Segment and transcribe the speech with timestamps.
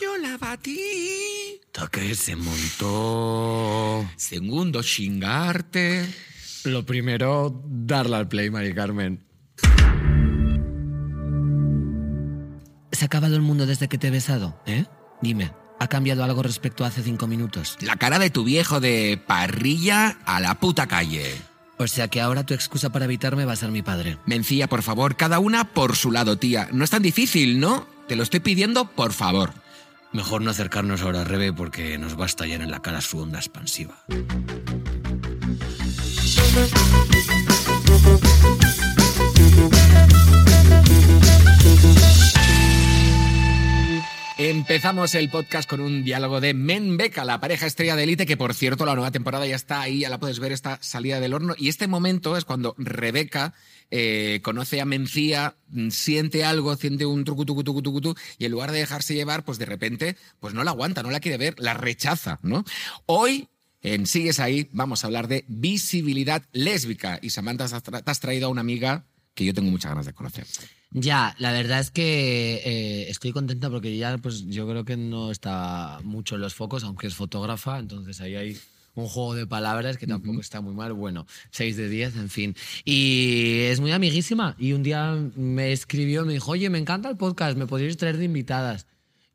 [0.00, 1.60] Yo la batí.
[1.72, 4.08] Toque se montó.
[4.16, 6.06] Segundo, chingarte.
[6.64, 9.24] Lo primero, darle al play, Mari Carmen.
[12.92, 14.60] ¿Se ha acabado el mundo desde que te he besado?
[14.66, 14.86] ¿Eh?
[15.20, 17.76] Dime, ¿ha cambiado algo respecto a hace cinco minutos?
[17.80, 21.34] La cara de tu viejo de parrilla a la puta calle.
[21.78, 24.18] O sea que ahora tu excusa para evitarme va a ser mi padre.
[24.24, 26.68] Mencía, por favor, cada una por su lado, tía.
[26.72, 27.86] No es tan difícil, ¿no?
[28.08, 29.52] Te lo estoy pidiendo, por favor.
[30.16, 33.18] Mejor no acercarnos ahora a Rebe porque nos va a estallar en la cara su
[33.18, 33.96] onda expansiva.
[44.38, 48.36] Empezamos el podcast con un diálogo de Men Beca, la pareja estrella de élite, que
[48.36, 51.32] por cierto la nueva temporada ya está ahí, ya la puedes ver, esta salida del
[51.32, 51.54] horno.
[51.56, 53.54] Y este momento es cuando Rebeca
[53.90, 57.46] eh, conoce a Mencía, mm, siente algo, siente un trucu,
[58.36, 61.20] y en lugar de dejarse llevar, pues de repente, pues no la aguanta, no la
[61.20, 62.62] quiere ver, la rechaza, ¿no?
[63.06, 63.48] Hoy
[63.80, 67.18] en Sigues ahí vamos a hablar de visibilidad lésbica.
[67.22, 69.06] Y Samantha, te has traído a una amiga
[69.36, 70.46] que yo tengo muchas ganas de conocer.
[70.90, 75.30] Ya, la verdad es que eh, estoy contenta porque ya, pues yo creo que no
[75.30, 78.58] está mucho en los focos, aunque es fotógrafa, entonces ahí hay
[78.94, 80.94] un juego de palabras que tampoco está muy mal.
[80.94, 82.56] Bueno, 6 de 10, en fin.
[82.86, 84.56] Y es muy amiguísima.
[84.58, 88.16] Y un día me escribió, me dijo, oye, me encanta el podcast, me podríais traer
[88.16, 88.86] de invitadas.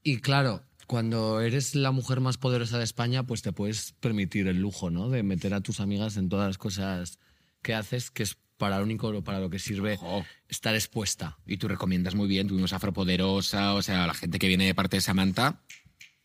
[0.02, 4.58] Y claro, cuando eres la mujer más poderosa de España, pues te puedes permitir el
[4.58, 5.10] lujo, ¿no?
[5.10, 7.20] De meter a tus amigas en todas las cosas
[7.62, 10.23] que haces, que es para lo único para lo que sirve Ojo.
[10.48, 11.40] estar expuesta.
[11.48, 14.98] Y tú recomiendas muy bien, tuvimos Afropoderosa, o sea, la gente que viene de parte
[14.98, 15.59] de Samantha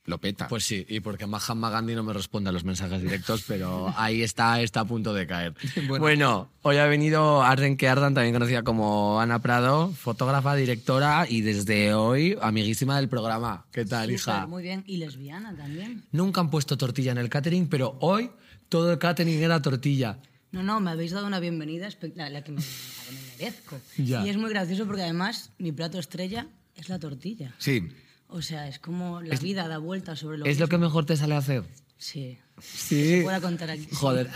[0.05, 0.47] lo peta.
[0.47, 4.21] Pues sí, y porque Mahatma Gandhi no me responde a los mensajes directos, pero ahí
[4.21, 5.55] está, está a punto de caer.
[5.99, 11.41] Bueno, hoy ha venido Arden que Ardan, también conocida como Ana Prado, fotógrafa, directora y
[11.41, 13.65] desde hoy amiguísima del programa.
[13.73, 14.35] ¿Qué tal, hija?
[14.35, 14.85] Súper, Muy bien.
[14.87, 16.05] Y lesbiana también.
[16.13, 18.31] Nunca han puesto tortilla en el catering, pero hoy
[18.69, 20.19] todo el catering era tortilla.
[20.57, 23.79] No, no, me habéis dado una bienvenida la, la que me, la que me merezco.
[23.99, 24.25] Ya.
[24.25, 27.55] Y es muy gracioso porque además mi plato estrella es la tortilla.
[27.59, 27.87] Sí.
[28.29, 31.15] O sea, es como la vida da vueltas sobre lo ¿Es lo que mejor te
[31.15, 31.63] sale hacer?
[31.99, 32.39] Sí.
[32.59, 33.21] Sí.
[33.23, 33.87] Voy a contar aquí.
[33.93, 34.31] Joder.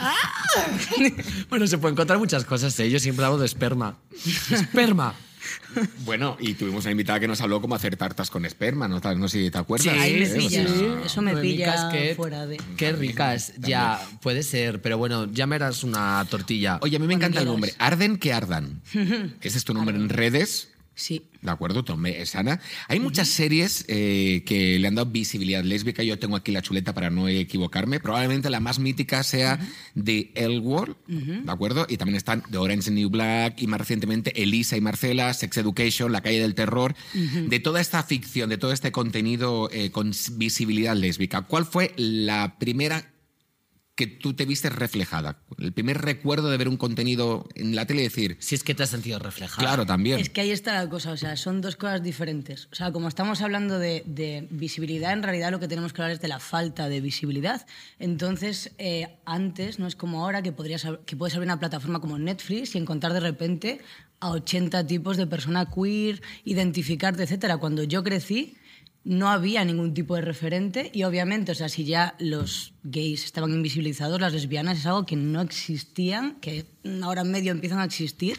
[1.49, 2.91] bueno, se pueden encontrar muchas cosas, ¿eh?
[2.91, 3.99] Yo siempre hablo de esperma.
[4.51, 5.15] ¡Esperma!
[6.05, 9.01] Bueno, y tuvimos una invitada que nos habló cómo hacer tartas con esperma, ¿no?
[9.01, 9.89] No sé si te acuerdas.
[9.99, 12.59] Ahí me sea, Eso me pilla qué- fuera de...
[12.77, 16.79] Qué ricas, ya, puede ser, pero bueno, ya me harás una tortilla.
[16.83, 17.75] Oye, a mí me Cuando encanta el nombre.
[17.79, 18.83] Arden que ardan.
[19.41, 20.70] Ese es tu nombre en redes.
[21.01, 21.23] Sí.
[21.41, 22.61] De acuerdo, Tomé, es Ana.
[22.87, 26.03] Hay muchas series eh, que le han dado visibilidad lésbica.
[26.03, 28.01] Yo tengo aquí la chuleta para no equivocarme.
[28.01, 29.59] Probablemente la más mítica sea
[29.95, 30.61] The L
[31.07, 31.87] ¿de acuerdo?
[31.89, 35.57] Y también están The Orange and New Black y más recientemente Elisa y Marcela, Sex
[35.57, 36.95] Education, La calle del terror.
[37.15, 42.59] De toda esta ficción, de todo este contenido eh, con visibilidad lésbica, ¿cuál fue la
[42.59, 43.10] primera
[43.95, 45.43] que tú te viste reflejada?
[45.59, 48.75] El primer recuerdo de ver un contenido en la tele y decir, Si es que
[48.75, 49.59] te has sentido reflejada.
[49.59, 50.19] claro, también.
[50.21, 52.69] Es que ahí está la cosa, o sea, son dos cosas diferentes.
[52.73, 56.15] O sea, como estamos hablando de, de visibilidad, en realidad lo que tenemos que hablar
[56.15, 57.67] es de la falta de visibilidad.
[57.99, 62.19] Entonces, eh, antes no es como ahora que, podrías, que puedes abrir una plataforma como
[62.19, 63.81] Netflix y encontrar de repente
[64.21, 67.57] a 80 tipos de persona queer, identificarte, etcétera.
[67.59, 68.57] Cuando yo crecí,
[69.05, 73.53] no había ningún tipo de referente y obviamente, o sea, si ya los gays estaban
[73.53, 76.67] invisibilizados, las lesbianas es algo que no existían, que
[77.03, 78.39] ahora en medio empiezan a existir.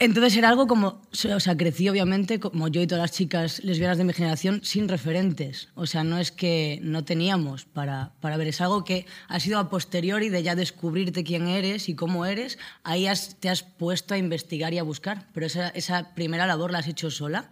[0.00, 3.96] Entonces era algo como, o sea, crecí obviamente como yo y todas las chicas lesbianas
[3.96, 5.68] de mi generación sin referentes.
[5.76, 9.60] O sea, no es que no teníamos para, para ver, es algo que ha sido
[9.60, 14.14] a posteriori de ya descubrirte quién eres y cómo eres, ahí has- te has puesto
[14.14, 17.48] a investigar y a buscar, pero esa, esa primera labor la has hecho sola.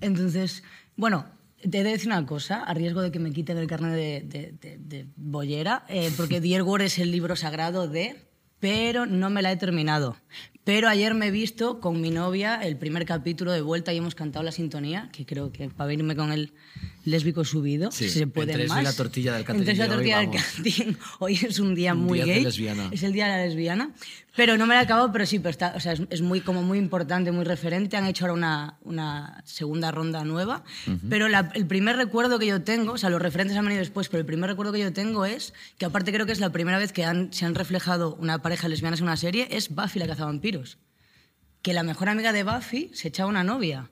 [0.00, 0.64] Entonces,
[0.96, 1.26] bueno,
[1.70, 4.20] te he de decir una cosa, a riesgo de que me quiten el carnet de,
[4.22, 8.16] de, de- de bollera, eh, porque War es el libro sagrado de
[8.60, 10.16] pero no me la he terminado.
[10.64, 14.14] Pero ayer me he visto con mi novia el primer capítulo de vuelta y hemos
[14.14, 16.52] cantado la sintonía, que creo que para venirme con el
[17.04, 18.84] lésbico subido, Sí, si se puede entre eso y más.
[18.84, 20.42] la tortilla del Entre eso y de la hoy, tortilla del vamos.
[20.56, 20.98] catering.
[21.18, 22.44] Hoy es un día Un muy día de gay.
[22.44, 22.88] lesbiana.
[22.92, 23.90] Es el día de la lesbiana.
[24.36, 26.40] Pero no me la he acabado, pero sí, pero está, o sea, es, es muy,
[26.40, 27.96] como muy importante, muy referente.
[27.96, 30.64] Han hecho ahora una, una segunda ronda nueva.
[31.08, 34.08] Pero la- el primer recuerdo que yo tengo, o sea, los referentes han venido después,
[34.08, 36.78] pero el primer recuerdo que yo tengo es que, aparte, creo que es la primera
[36.78, 40.08] vez que han- se han reflejado una pareja lesbiana en una serie, es Buffy la
[40.08, 40.53] cazavampiros.
[41.62, 43.90] Que la mejor amiga de Buffy se echaba una novia.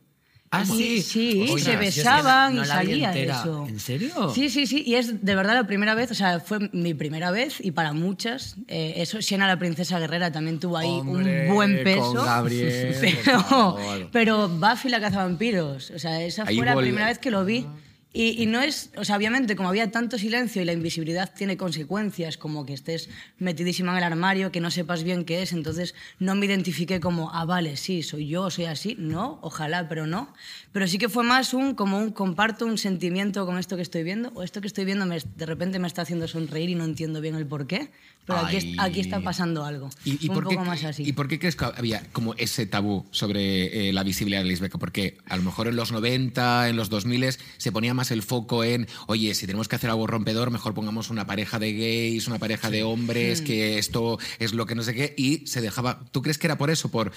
[0.55, 1.01] Ah, sí.
[1.01, 3.67] Sí, se yo es que besaban no y salía eso.
[3.67, 4.31] ¿En serio?
[4.35, 4.83] Sí, sí, sí.
[4.87, 7.95] Y es de verdad la primera vez, o sea, fue mi primera vez y para
[7.95, 8.57] muchas.
[8.69, 12.13] eh, eso, Siena la princesa guerrera también tuvo ahí Hombre, un buen peso.
[12.17, 12.95] con Gabriel,
[13.49, 15.91] por pero, Buffy la cazavampiros.
[15.93, 17.67] O sea, esa Ahí fue la primera vez que lo vi.
[18.15, 21.57] Y, y, no es, o sea, obviamente, como había tanto silencio y la invisibilidad tiene
[21.57, 25.95] consecuencias, como que estés metidísima en el armario, que no sepas bien qué es, entonces
[26.19, 28.97] no me identifiqué como, ah, vale, sí, soy yo, soy así.
[28.99, 30.33] No, ojalá, pero no.
[30.73, 34.03] Pero sí que fue más un, como un, comparto un sentimiento con esto que estoy
[34.03, 36.85] viendo, o esto que estoy viendo me, de repente me está haciendo sonreír y no
[36.85, 37.91] entiendo bien el por qué,
[38.27, 39.91] pero aquí, aquí, está pasando algo.
[40.05, 41.03] ¿Y, y un por poco qué, más así.
[41.05, 44.79] ¿Y por qué crees que había como ese tabú sobre eh, la visibilidad lésbica?
[44.79, 48.65] Porque a lo mejor en los 90, en los 2000 se ponía más el foco
[48.65, 52.39] en, oye, si tenemos que hacer algo rompedor, mejor pongamos una pareja de gays, una
[52.39, 53.45] pareja de hombres, Hmm.
[53.45, 56.01] que esto es lo que no sé qué, y se dejaba...
[56.11, 57.13] ¿Tú crees que era por eso, por,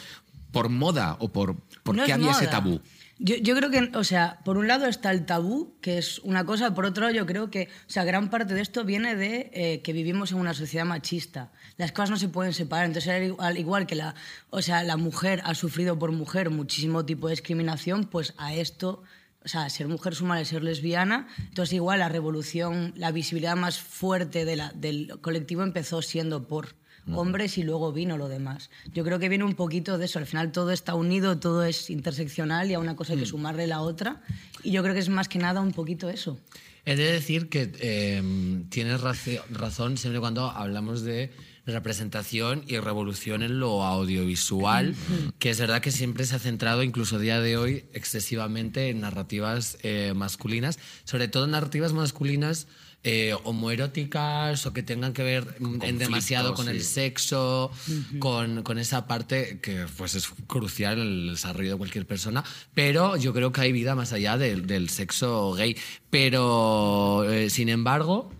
[0.51, 2.79] por moda o por, por No qué es había ese tabú?
[3.17, 6.45] Yo, yo creo que, o sea, por un lado está el tabú, que es una
[6.45, 9.51] cosa, por otro lado yo creo que, o sea, gran parte de esto viene de
[9.53, 11.49] eh, que vivimos en una sociedad machista.
[11.77, 14.15] Las cosas no se pueden separar, entonces al igual- al igual que la,
[14.49, 19.01] o sea, la mujer ha sufrido por mujer muchísimo tipo de discriminación, pues a esto,
[19.45, 23.79] o sea, ser mujer suma de ser lesbiana, entonces igual la revolución, la visibilidad más
[23.79, 26.75] fuerte de la- del colectivo empezó siendo por
[27.13, 28.71] hombres y luego vino lo demás.
[28.91, 30.17] Yo creo que viene un poquito de eso.
[30.17, 33.67] Al final todo está unido, todo es interseccional y a una cosa hay que sumarle
[33.67, 34.23] la otra.
[34.63, 36.39] Y yo creo que es más que nada un poquito eso.
[36.83, 38.23] He de decir que eh,
[38.69, 41.31] tienes razón siempre cuando hablamos de
[41.65, 44.95] representación y revolución en lo audiovisual,
[45.39, 49.01] que es verdad que siempre se ha centrado, incluso a día de hoy, excesivamente en
[49.01, 52.67] narrativas eh, masculinas, sobre todo narrativas masculinas
[53.07, 57.71] eh, homoeróticas o que tengan que ver en demasiado con el sexo,
[58.17, 63.15] con, con esa parte que pues es crucial en el desarrollo de cualquier persona, pero
[63.15, 65.77] yo creo que hay vida más allá del, del sexo gay.
[66.09, 68.31] Pero, eh, sin embargo,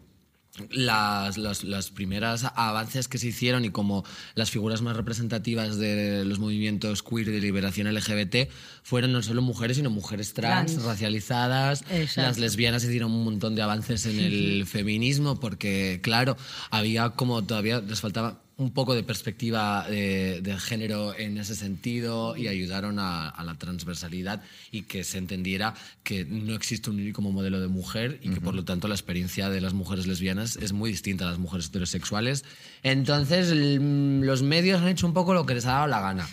[0.71, 4.03] las, las, las primeras avances que se hicieron y como
[4.35, 8.49] las figuras más representativas de los movimientos queer de liberación LGBT
[8.83, 10.85] fueron no solo mujeres, sino mujeres trans, Trans.
[10.85, 11.83] racializadas.
[11.89, 12.29] Exacto.
[12.29, 16.37] Las lesbianas hicieron un montón de avances en el feminismo porque, claro,
[16.69, 22.37] había como todavía les faltaba un poco de perspectiva de, de género en ese sentido
[22.37, 24.41] y ayudaron a, a la transversalidad
[24.71, 25.73] y que se entendiera
[26.03, 29.49] que no existe un único modelo de mujer y que por lo tanto la experiencia
[29.49, 32.45] de las mujeres lesbianas es muy distinta a las mujeres heterosexuales.
[32.81, 36.27] Entonces los medios han hecho un poco lo que les ha dado la gana.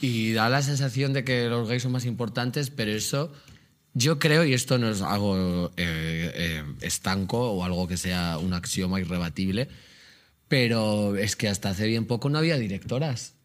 [0.00, 3.30] Y da la sensación de que los gays son más importantes, pero eso
[3.94, 8.54] yo creo, y esto no es algo eh, eh, estanco o algo que sea un
[8.54, 9.68] axioma irrebatible,
[10.52, 13.36] pero es que hasta hace bien poco no había directoras.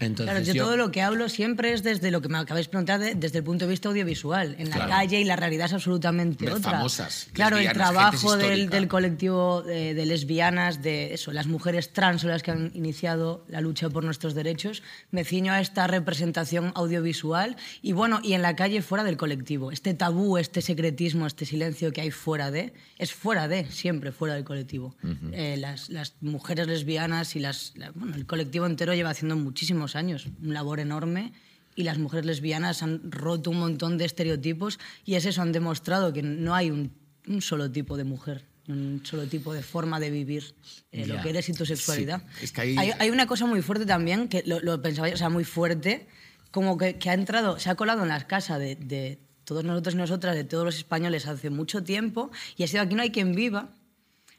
[0.00, 2.66] Entonces Claro, yo, yo- todo lo que hablo siempre es desde lo que me acabáis
[2.66, 4.56] de preguntar, de- desde el punto de vista audiovisual.
[4.58, 4.90] En la Claro.
[4.90, 6.72] calle y la realidad es absolutamente Ver otra.
[6.72, 12.20] famosas, claro, el trabajo del, del colectivo de, de lesbianas, de eso, las mujeres trans
[12.22, 14.82] son las que han iniciado la lucha por nuestros derechos.
[15.10, 19.72] Me ciño a esta representación audiovisual y bueno, y en la calle fuera del colectivo.
[19.72, 24.34] Este tabú, este secretismo, este silencio que hay fuera de, es fuera de, siempre fuera
[24.34, 24.96] del colectivo.
[25.32, 29.85] Eh, las, las mujeres lesbianas y las, la- bueno, el colectivo entero lleva haciendo muchísimos
[29.94, 31.32] años un labor enorme
[31.76, 36.12] y las mujeres lesbianas han roto un montón de estereotipos y es eso, han demostrado
[36.12, 36.90] que no hay un,
[37.28, 40.54] un solo tipo de mujer, un solo tipo de forma de vivir
[40.90, 42.22] eh, lo que eres y tu sexualidad.
[42.38, 45.08] Sí, es que ahí- hay, hay una cosa muy fuerte también, que lo, lo pensaba
[45.08, 46.06] yo, o sea, muy fuerte,
[46.50, 49.94] como que, que ha entrado, se ha colado en las casas de, de todos nosotros
[49.94, 53.10] y nosotras, de todos los españoles hace mucho tiempo y ha sido aquí no hay
[53.10, 53.68] quien viva.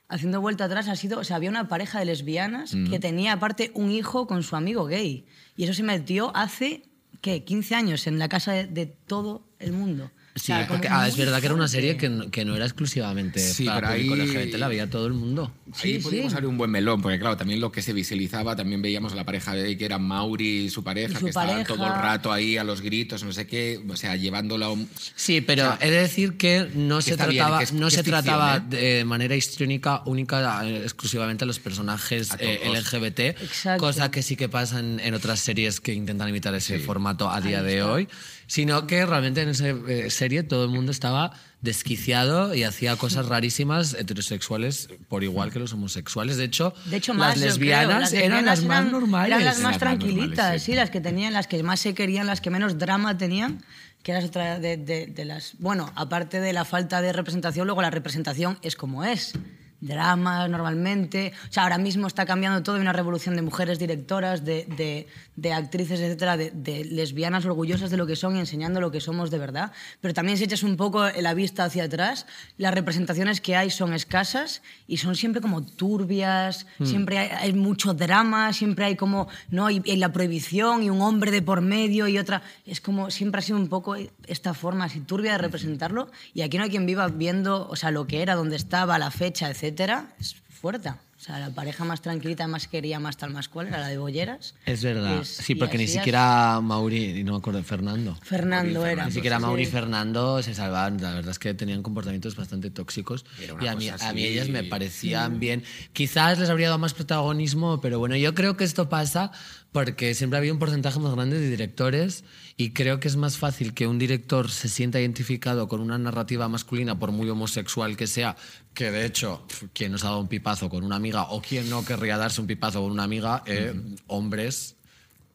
[0.10, 3.72] Haciendo vuelta atrás, ha sido, o sea, había una pareja de lesbianas que tenía aparte
[3.74, 5.26] un hijo con su amigo gay.
[5.58, 6.84] Y eso se metió hace,
[7.20, 7.44] ¿qué?
[7.44, 10.12] 15 años en la casa de, de todo el mundo.
[10.38, 12.56] O Sí, sea, porque ah, es verdad que era una serie que no, que no
[12.56, 15.52] era exclusivamente Sí, para pero público ahí- LGBT, la veía todo el mundo.
[15.74, 16.36] Ahí Sí, podíamos sí.
[16.38, 19.26] abrir un buen melón, porque claro, también lo que se visualizaba, también veíamos a la
[19.26, 21.68] pareja de que era Mauri y su pareja, Y su que estaban pareja.
[21.74, 24.88] todo el rato ahí a los gritos, no sé qué, o sea, llevándola a un...
[25.16, 27.92] Sí, pero he de decir que no se está bien, trataba, que es- no que
[27.96, 28.62] se ficción, trataba ¿eh?
[29.00, 32.62] de manera histriónica única eh, exclusivamente a los personajes A eh.
[32.72, 33.84] LGBT, Exacto.
[33.84, 37.42] cosa que sí que pasa en, en otras series que intentan imitar ese formato a
[37.42, 38.08] día de hoy,
[38.48, 43.26] sino que realmente en esa eh, serie todo el mundo estaba desquiciado y hacía cosas
[43.30, 46.38] rarísimas heterosexuales por igual que los homosexuales.
[46.38, 48.00] De hecho, De hecho, más, las lesbianas creo.
[48.00, 49.28] Las eran las más normales.
[49.32, 50.72] Eran las más Eran tranquilitas, normales, sí.
[50.72, 50.76] sí.
[50.78, 53.64] las que tenían, las que más se querían, las que menos drama tenían,
[54.04, 55.54] que era otra de, de- de las...
[55.60, 59.34] Bueno, aparte de la falta de representación, luego la representación es como es.
[59.80, 61.34] Dramas normalmente.
[61.50, 65.08] O sea, ahora mismo está cambiando todo, hay una revolución de mujeres directoras, de, de,
[65.36, 69.02] de actrices, etcétera, de, de, lesbianas orgullosas de lo que son y enseñando lo que
[69.02, 69.72] somos de verdad.
[70.02, 72.26] Pero también si echas un poco la vista hacia atrás,
[72.58, 76.86] las representaciones que hay son escasas y son siempre como turbias, mm.
[76.86, 79.70] siempre hay, hay, mucho drama, siempre hay como, ¿no?
[79.70, 82.42] Y, y, la prohibición y un hombre de por medio y otra.
[82.66, 86.58] Es como, siempre ha sido un poco esta forma así turbia de representarlo y aquí
[86.58, 89.67] no hay quien viva viendo, o sea, lo que era, dónde estaba, la fecha, etc
[89.68, 90.90] etcétera, es fuerte.
[90.90, 93.98] O sea, la pareja más tranquilita, más quería, más tal, más cual, era la de
[93.98, 94.54] Bolleras.
[94.68, 95.22] Es verdad.
[95.22, 96.64] Es, sí, porque ni siquiera es...
[96.64, 98.16] Mauri, no me acuerdo, Fernando.
[98.22, 99.06] Fernando Mauri, era.
[99.06, 101.02] Ni siquiera Mauri y Fernando se salvaban.
[101.02, 103.26] La verdad es que tenían comportamientos bastante tóxicos.
[103.60, 105.40] Y a mí, a mí ellas me parecían mm.
[105.40, 105.64] bien.
[105.92, 109.32] Quizás les habría dado más protagonismo, pero bueno, yo creo que esto pasa
[109.72, 112.24] porque siempre había un porcentaje más grande de directores
[112.60, 116.50] y creo que es más fácil que un director se sienta identificado con una narrativa
[116.50, 118.36] masculina, por muy homosexual que sea,
[118.74, 121.86] que de hecho, quien nos ha dado un pipazo con una amiga o quien no
[121.86, 124.00] querría darse un pipazo con una amiga, eh, uh -huh.
[124.08, 124.74] hombres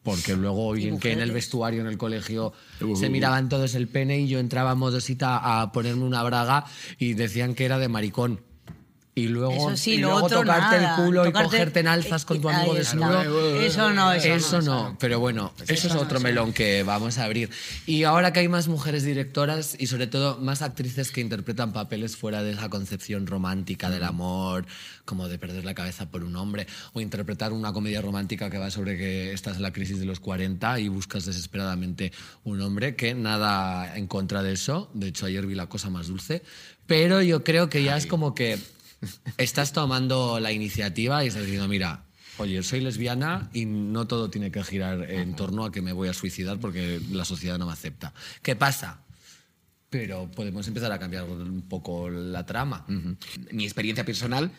[0.03, 2.51] porque luego bien que en el vestuario en el colegio
[2.81, 6.65] uh, se miraban todos el pene y yo entraba a modosita a ponerme una braga
[6.99, 8.41] y decían que era de maricón
[9.15, 10.97] y luego, eso sí, y luego otro, tocarte nada.
[10.97, 13.21] el culo tocarte, y cogerte en alzas con tu amigo desnudo.
[13.61, 14.97] Eso no, eso, eso no, no.
[14.99, 17.51] Pero bueno, eso, eso es otro no, melón que vamos a abrir.
[17.85, 22.17] Y ahora que hay más mujeres directoras y sobre todo más actrices que interpretan papeles
[22.17, 24.65] fuera de esa concepción romántica del amor,
[25.05, 28.71] como de perder la cabeza por un hombre, o interpretar una comedia romántica que va
[28.71, 32.11] sobre que estás en la crisis de los 40 y buscas desesperadamente
[32.43, 34.89] un hombre, que nada en contra de eso.
[34.95, 36.41] De hecho, ayer vi la cosa más dulce.
[36.87, 37.99] Pero yo creo que ya Ay.
[37.99, 38.59] es como que
[39.37, 42.05] estás tomando la iniciativa y estás diciendo, mira,
[42.37, 46.09] oye, soy lesbiana y no todo tiene que girar en torno a que me voy
[46.09, 48.13] a suicidar porque la sociedad no me acepta.
[48.41, 49.01] ¿Qué pasa?
[49.89, 52.85] Pero podemos empezar a cambiar un poco la trama.
[53.51, 54.51] Mi experiencia personal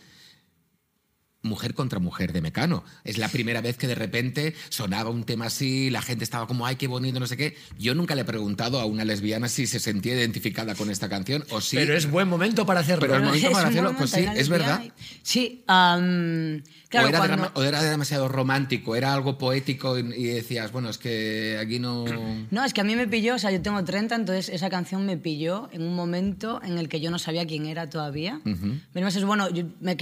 [1.44, 2.82] mujer contra mujer de Mecano.
[3.04, 6.66] Es la primera vez que de repente sonaba un tema así, la gente estaba como,
[6.66, 7.56] ay, qué bonito, no sé qué.
[7.78, 11.44] Yo nunca le he preguntado a una lesbiana si se sentía identificada con esta canción
[11.50, 11.76] o si...
[11.76, 13.02] Pero es buen momento para hacerlo.
[13.02, 14.82] Pero es momento para hacerlo, pues sí, es verdad.
[15.22, 17.52] Sí, um, claro, o, era cuando...
[17.54, 22.06] o, era demasiado romántico, era algo poético y decías, bueno, es que aquí no...
[22.50, 25.04] No, es que a mí me pilló, o sea, yo tengo 30, entonces esa canción
[25.04, 28.40] me pilló en un momento en el que yo no sabía quién era todavía.
[28.44, 28.80] Uh -huh.
[28.94, 29.96] Venimos, es, bueno, yo me,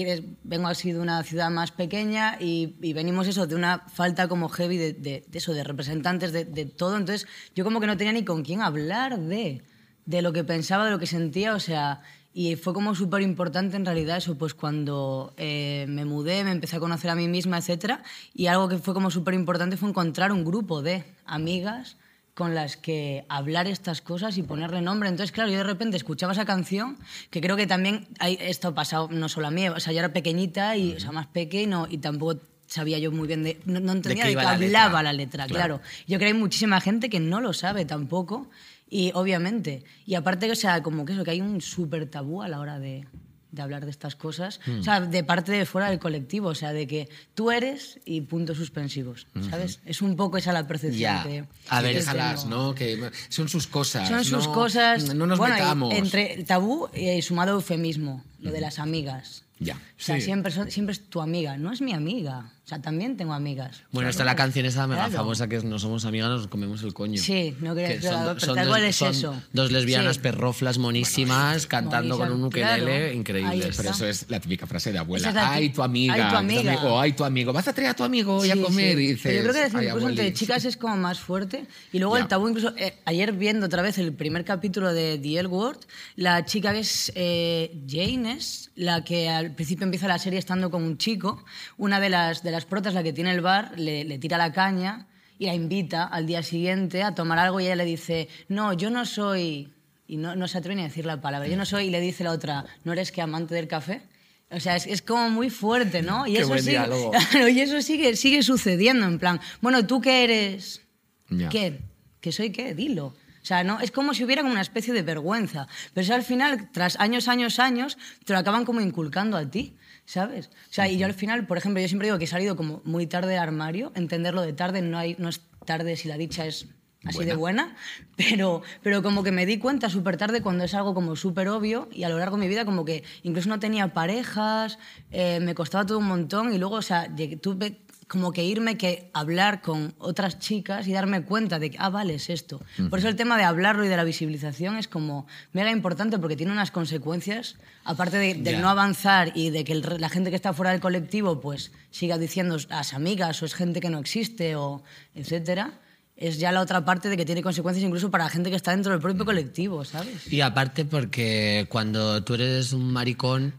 [0.44, 4.48] vengo así de una ciudad más pequeña y, y, venimos eso de una falta como
[4.48, 6.96] heavy de, de, de eso, de representantes de, de, todo.
[6.96, 9.62] Entonces yo como que no tenía ni con quién hablar de,
[10.06, 12.02] de lo que pensaba, de lo que sentía, o sea,
[12.34, 16.76] y fue como súper importante en realidad eso, pues cuando eh, me mudé, me empecé
[16.76, 18.00] a conocer a mí misma, etc.
[18.34, 21.96] Y algo que fue como súper importante fue encontrar un grupo de amigas
[22.34, 25.08] con las que hablar estas cosas y ponerle nombre.
[25.08, 26.96] Entonces, claro, yo de repente escuchaba esa canción,
[27.30, 29.98] que creo que también hay, esto ha pasado no solo a mí, o sea, yo
[29.98, 30.96] era pequeñita y, uh -huh.
[30.96, 34.30] o sea, más pequeño y tampoco sabía yo muy bien de no, no entendía de,
[34.30, 35.02] de qué hablaba letra.
[35.02, 35.76] la letra, claro.
[35.78, 35.90] claro.
[36.06, 38.48] Yo creo que hay muchísima gente que no lo sabe tampoco
[38.88, 42.48] y obviamente, y aparte o sea, como que eso que hay un súper tabú a
[42.48, 43.06] la hora de
[43.52, 44.80] de hablar de estas cosas, mm.
[44.80, 48.22] o sea, de parte de fuera del colectivo, o sea, de que tú eres y
[48.22, 49.78] puntos suspensivos, ¿sabes?
[49.78, 49.90] Mm -hmm.
[49.90, 51.22] Es un poco esa la percepción yeah.
[51.22, 51.44] que...
[51.68, 52.74] A ver, déjalas, ¿no?
[52.74, 54.08] Que son sus cosas.
[54.08, 55.14] Son sus no, cosas.
[55.14, 55.94] No nos bueno, metamos.
[55.94, 59.44] Entre tabú y sumado eufemismo, lo de las amigas.
[59.58, 59.76] Ya.
[59.76, 60.22] O sea, Sí.
[60.22, 62.50] siempre, son- siempre es tu amiga, no es mi amiga.
[62.72, 63.82] Sea, también tengo amigas.
[63.92, 65.18] Bueno, está la canción esa mega Claro.
[65.24, 67.20] famosa que es No somos amigas, nos comemos el coño.
[67.20, 69.42] Sí, no quería Que decir son, son dos, es son eso.
[69.52, 70.20] dos lesbianas Sí.
[70.22, 73.12] perroflas monísimas cantando con un ukelele claro.
[73.12, 73.76] Increíbles.
[73.76, 75.28] Pero eso es la típica frase de abuela.
[75.30, 76.14] Es Ay, tu amiga.
[76.14, 76.84] ay, tu amiga.
[76.84, 77.52] O ay, tu amigo.
[77.52, 78.96] Vas a traer a tu amigo hoy a Sí, comer.
[78.96, 79.02] sí.
[79.02, 80.32] Y dices, Pero yo creo que "Ay, incluso entre abueli".
[80.34, 81.66] chicas es como más fuerte.
[81.92, 82.22] Y luego Ya.
[82.22, 85.78] el tabú, incluso eh, ayer viendo otra vez el primer capítulo de The L Word,
[86.16, 90.70] la chica que es eh, Jane es la que al principio empieza la serie estando
[90.70, 91.44] con un chico.
[91.76, 94.52] Una de las, de las protas, la que tiene el bar, le, le tira la
[94.52, 95.06] caña
[95.38, 98.90] y la invita al día siguiente a tomar algo y ella le dice, no, yo
[98.90, 99.72] no soy...
[100.06, 101.48] Y no, no se atreve ni a decir la palabra.
[101.48, 104.02] Yo no soy, y le dice la otra, ¿no eres que amante del café?
[104.50, 106.26] O sea, es, es como muy fuerte, ¿no?
[106.26, 106.78] Y Qué eso buen sigue.
[107.30, 110.82] Claro, y eso sigue, sigue sucediendo, en plan, bueno, ¿tú qué eres?
[111.30, 111.48] Ya.
[111.48, 111.80] ¿Qué?
[112.20, 112.74] ¿Que soy qué?
[112.74, 113.06] Dilo.
[113.06, 115.66] O sea, no, es como si hubiera como una especie de vergüenza.
[115.94, 119.76] Pero eso al final, tras años, años, años, te lo acaban como inculcando a ti,
[120.04, 120.48] ¿sabes?
[120.48, 122.82] O sea, y yo al final, por ejemplo, yo siempre digo que he salido como
[122.84, 123.92] muy tarde del armario.
[123.94, 126.66] Entenderlo de tarde no, hay, no es tarde si la dicha es
[127.04, 127.32] así Buena.
[127.32, 127.76] de buena,
[128.16, 131.88] pero, pero como que me di cuenta súper tarde cuando es algo como súper obvio
[131.92, 134.78] y a lo largo de mi vida como que incluso no tenía parejas,
[135.10, 137.80] eh, me costaba todo un montón y luego, o sea, llegué- tuve
[138.12, 142.14] como que irme que hablar con otras chicas y darme cuenta de que, ah, vale,
[142.16, 142.60] es esto.
[142.90, 146.36] Por eso el tema de hablarlo y de la visibilización es como mega importante porque
[146.36, 148.60] tiene unas consecuencias, aparte de, del Ya.
[148.60, 152.18] no avanzar y de que el- la gente que está fuera del colectivo pues siga
[152.18, 154.82] diciendo a las amigas o es gente que no existe o
[155.14, 155.80] etcétera,
[156.14, 158.72] es ya la otra parte de que tiene consecuencias incluso para la gente que está
[158.72, 160.30] dentro del propio colectivo, ¿sabes?
[160.30, 163.54] Y aparte porque cuando tú eres un maricón,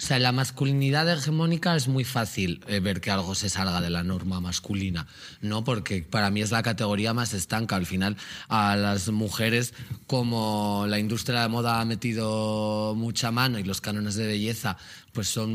[0.00, 3.90] o sea, la masculinidad hegemónica es muy fácil eh, ver que algo se salga de
[3.90, 5.06] la norma masculina,
[5.42, 5.62] ¿no?
[5.62, 7.76] Porque para mí es la categoría más estanca.
[7.76, 8.16] Al final,
[8.48, 9.74] a las mujeres,
[10.06, 14.78] como la industria de moda ha metido mucha mano y los cánones de belleza,
[15.12, 15.52] pues son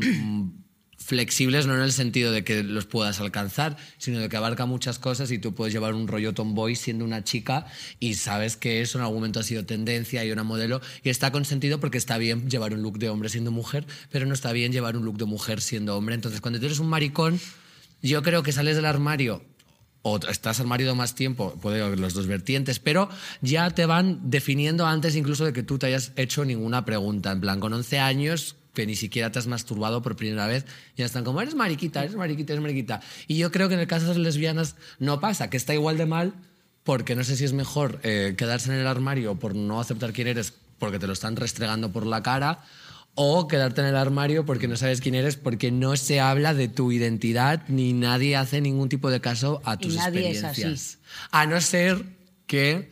[1.06, 4.98] flexibles no en el sentido de que los puedas alcanzar, sino de que abarca muchas
[4.98, 7.66] cosas y tú puedes llevar un rollo tomboy siendo una chica
[8.00, 11.30] y sabes que eso en algún momento ha sido tendencia y una modelo y está
[11.30, 14.72] consentido porque está bien llevar un look de hombre siendo mujer, pero no está bien
[14.72, 16.16] llevar un look de mujer siendo hombre.
[16.16, 17.38] Entonces, cuando tú eres un maricón,
[18.02, 19.44] yo creo que sales del armario
[20.02, 23.08] o estás al más tiempo, puede haber los dos vertientes, pero
[23.42, 27.32] ya te van definiendo antes incluso de que tú te hayas hecho ninguna pregunta.
[27.32, 30.66] En plan, con 11 años, que ni siquiera te has masturbado por primera vez,
[30.96, 33.00] ya están como, eres mariquita, eres mariquita, eres mariquita.
[33.26, 35.96] Y yo creo que en el caso de las lesbianas no pasa, que está igual
[35.96, 36.34] de mal,
[36.84, 40.28] porque no sé si es mejor eh, quedarse en el armario por no aceptar quién
[40.28, 42.62] eres, porque te lo están restregando por la cara,
[43.14, 46.68] o quedarte en el armario porque no sabes quién eres, porque no se habla de
[46.68, 50.60] tu identidad ni nadie hace ningún tipo de caso a tus nadie es así.
[50.60, 50.98] experiencias.
[51.30, 52.04] A no ser
[52.46, 52.90] que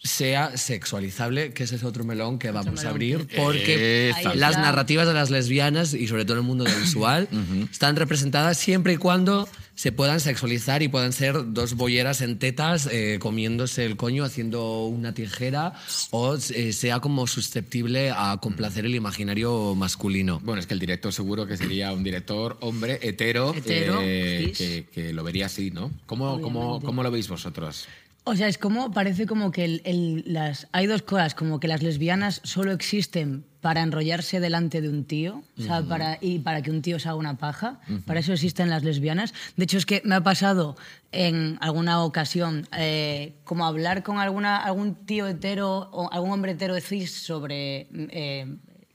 [0.00, 5.14] sea sexualizable, que ese es otro melón que vamos a abrir, porque las narrativas de
[5.14, 7.28] las lesbianas y sobre todo el mundo del visual
[7.70, 12.88] están representadas siempre y cuando se puedan sexualizar y puedan ser dos bolleras en tetas
[12.90, 15.72] eh, comiéndose el coño haciendo una tijera
[16.10, 20.40] o eh, sea como susceptible a complacer el imaginario masculino.
[20.42, 24.86] Bueno, es que el director seguro que sería un director hombre hetero, Hetero, eh, que,
[24.92, 25.92] que lo vería así, ¿no?
[26.06, 27.86] ¿Cómo, cómo, cómo lo veis vosotros?
[28.28, 31.68] O sea, es como, parece como que el- el- las, hay dos cosas, como que
[31.68, 36.62] las lesbianas solo existen para enrollarse delante de un tío, o sea, para, y para
[36.62, 37.80] que un tío se haga una paja.
[38.06, 39.34] Para eso existen las lesbianas.
[39.56, 40.76] De hecho, es que me ha pasado
[41.10, 46.78] en alguna ocasión eh, como hablar con alguna, algún tío hetero o algún hombre hetero
[46.80, 48.46] cis sobre eh,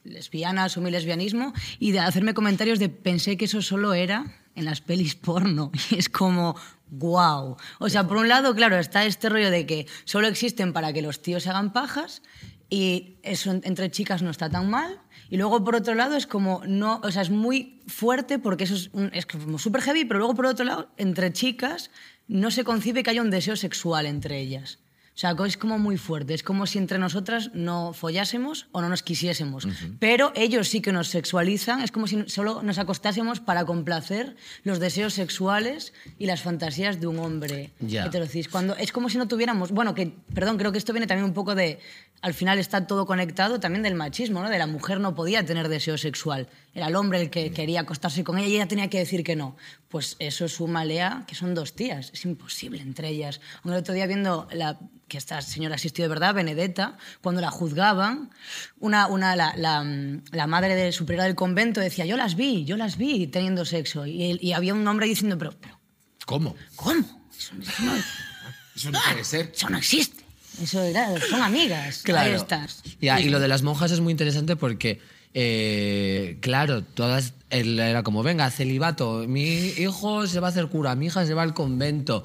[0.06, 4.66] lesbianas o mi lesbianismo y de hacerme comentarios de pensé que eso solo era en
[4.66, 5.72] las pelis porno.
[5.92, 6.56] Y es como,
[6.90, 7.58] wow.
[7.80, 11.02] O sea, por un lado, claro, está este rollo de que solo existen para que
[11.02, 12.22] los tíos se hagan pajas
[12.70, 15.00] y eso en- entre chicas no está tan mal.
[15.30, 18.76] Y luego, por otro lado, es como, no, o sea, es muy fuerte porque eso
[18.76, 21.90] es, un- es como súper heavy, pero luego, por otro lado, entre chicas
[22.28, 24.80] no se concibe que haya un deseo sexual entre ellas.
[25.16, 26.34] O sea, es como muy fuerte.
[26.34, 29.68] Es como si entre nosotras no follásemos o no nos quisiésemos.
[30.00, 31.82] Pero ellos sí que nos sexualizan.
[31.82, 37.06] Es como si solo nos acostásemos para complacer los deseos sexuales y las fantasías de
[37.06, 38.48] un hombre heterocis.
[38.48, 39.72] Cuando es como si no tuviéramos.
[39.72, 41.80] Bueno, que, perdón, creo que esto viene también un poco de.
[42.24, 44.50] Al final está todo conectado también del machismo, ¿no?
[44.50, 46.48] De la mujer no podía tener deseo sexual.
[46.74, 49.36] Era el hombre el que quería acostarse con ella y ella tenía que decir que
[49.36, 49.58] no.
[49.90, 52.12] Pues eso súmale a que son dos tías.
[52.14, 53.42] Es imposible entre ellas.
[53.66, 58.32] El otro día viendo la, que esta señora existió de verdad, Benedetta, cuando la juzgaban,
[58.80, 59.86] una, una, la, la,
[60.32, 64.08] la madre del superior del convento decía, yo las vi, yo las vi teniendo sexo.
[64.08, 65.80] Y, y había un hombre diciendo, pero, pero
[66.26, 66.56] ¿Cómo?
[66.76, 67.30] ¿cómo?
[67.38, 67.94] Eso, eso no,
[68.76, 69.52] Eso no puede ser.
[69.54, 70.23] eso no existe.
[70.62, 72.04] Eso era, son amigas.
[72.16, 72.84] Ahí estás.
[73.02, 75.00] Ya, y lo de las monjas es muy interesante porque,
[75.34, 80.96] eh, claro, todas él era como, venga, celibato, mi hijo se va a hacer cura,
[80.96, 82.24] mi hija se va al convento.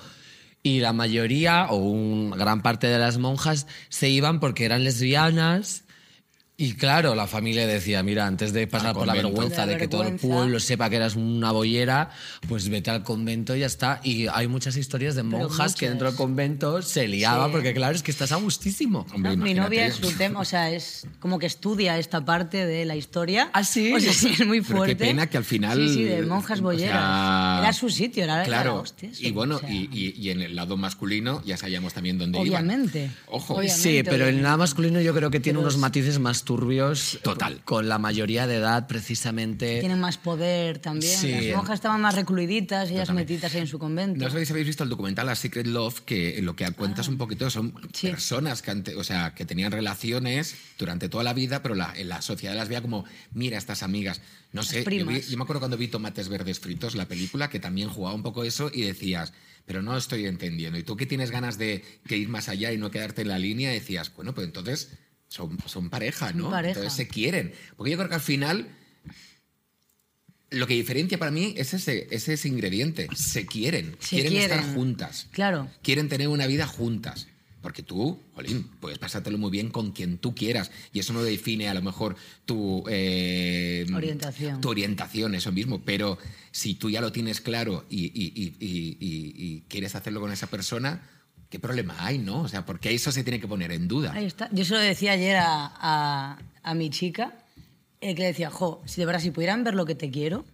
[0.63, 5.85] Y la mayoría, o una gran parte de las monjas, se iban porque eran lesbianas.
[6.61, 9.87] Y claro, la familia decía, mira, antes de pasar por la vergüenza La de que
[9.87, 10.37] todo el vergüenza.
[10.39, 12.11] pueblo sepa que eras una bollera,
[12.49, 14.01] pues vete al convento y ya está.
[14.03, 17.53] Y hay muchas historias de Pero monjas que dentro del convento se liaban Sí.
[17.53, 19.07] porque, claro, es que estás a gustísimo.
[19.15, 22.67] Hombre, No, mi novia es su tema, o sea, es como que estudia esta parte
[22.67, 23.51] de la historia.
[23.53, 23.93] ¿Ah, sí?
[23.95, 24.97] O sea, sí, es muy Pero fuerte.
[24.97, 25.79] qué pena que al final.
[25.79, 26.91] Sí, sí, de monjas o bolleras.
[26.91, 28.75] sea, era su sitio, era era Claro.
[28.75, 31.95] la hostia, y bueno, o sea, y, y- y en el lado masculino ya sabíamos
[31.95, 32.99] también dónde Obviamente.
[33.05, 33.15] iban.
[33.29, 33.55] Ojo.
[33.55, 33.81] Obviamente.
[33.81, 37.19] Sí, pero en nada masculino yo creo que tiene Pero unos es- matices más turbios.
[37.23, 37.61] Total.
[37.65, 39.81] Con la mayoría de edad, precisamente.
[39.81, 41.17] Tienen más poder también.
[41.17, 41.31] Sí.
[41.31, 44.25] Las monjas estaban más recluiditas, ellas metidas ahí en su convento.
[44.25, 47.19] No sé si habéis visto el documental A Secret Love, que lo que cuentas un
[47.19, 47.89] poquito son Ah.
[47.93, 48.09] Sí.
[48.09, 52.09] personas que, ante- o sea, que tenían relaciones durante toda la vida, pero la, en
[52.09, 54.21] la sociedad las veía como, mira estas amigas.
[54.53, 55.29] No sé, yo, vi- primas.
[55.29, 58.45] yo me acuerdo cuando vi Tomates Verdes Fritos, la película, que también jugaba un poco
[58.45, 59.35] eso y decías,
[59.67, 60.79] pero no estoy entendiendo.
[60.79, 63.39] Y tú que tienes ganas de que ir más allá y no quedarte en la
[63.39, 64.89] línea, decías, bueno, pues entonces
[65.29, 66.51] son, son pareja, Son ¿no?
[66.51, 66.75] pareja.
[66.81, 67.53] Entonces se quieren.
[67.77, 68.69] Porque yo creo que al final
[70.51, 73.07] lo que diferencia para mí es ese, es ese ingrediente.
[73.15, 75.27] Se quieren, Se quieren, estar juntas.
[75.31, 75.71] Claro.
[75.83, 77.27] Quieren tener una vida juntas.
[77.61, 80.71] Porque tú, Jolín, puedes pasártelo muy bien con quien tú quieras.
[80.93, 82.85] Y eso no define a lo mejor tu...
[82.89, 84.61] eh, Orientación.
[84.61, 85.83] Tu orientación, eso mismo.
[85.85, 86.19] Pero
[86.53, 90.33] si tú ya lo tienes claro y, y- y- y- y- y quieres hacerlo con
[90.33, 91.03] esa persona,
[91.51, 92.41] ¿qué problema hay, no?
[92.43, 94.13] O sea, porque eso se tiene que poner en duda.
[94.15, 94.49] Ahí está.
[94.53, 97.33] Yo se lo decía ayer a, a- a mi chica,
[98.01, 100.45] eh, que le decía, jo, si de verdad, si pudieran ver lo que te quiero,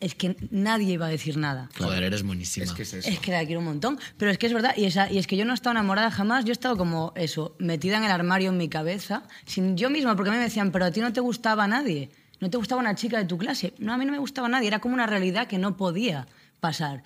[0.00, 1.68] es que nadie iba a decir nada.
[1.78, 2.64] Joder, eres buenísima.
[2.64, 3.08] Es que es eso.
[3.08, 3.98] Es que la quiero un montón.
[4.18, 6.10] Pero es que es verdad, y, esa, y es que yo no he estado enamorada
[6.10, 9.90] jamás, yo he estado como eso, metida en el armario en mi cabeza, sin yo
[9.90, 12.56] misma, porque a mí me decían, pero a ti no te gustaba nadie, no te
[12.56, 13.74] gustaba una chica de tu clase.
[13.78, 16.26] No, a mí no me gustaba nadie, era como una realidad que no podía
[16.66, 17.02] pasar.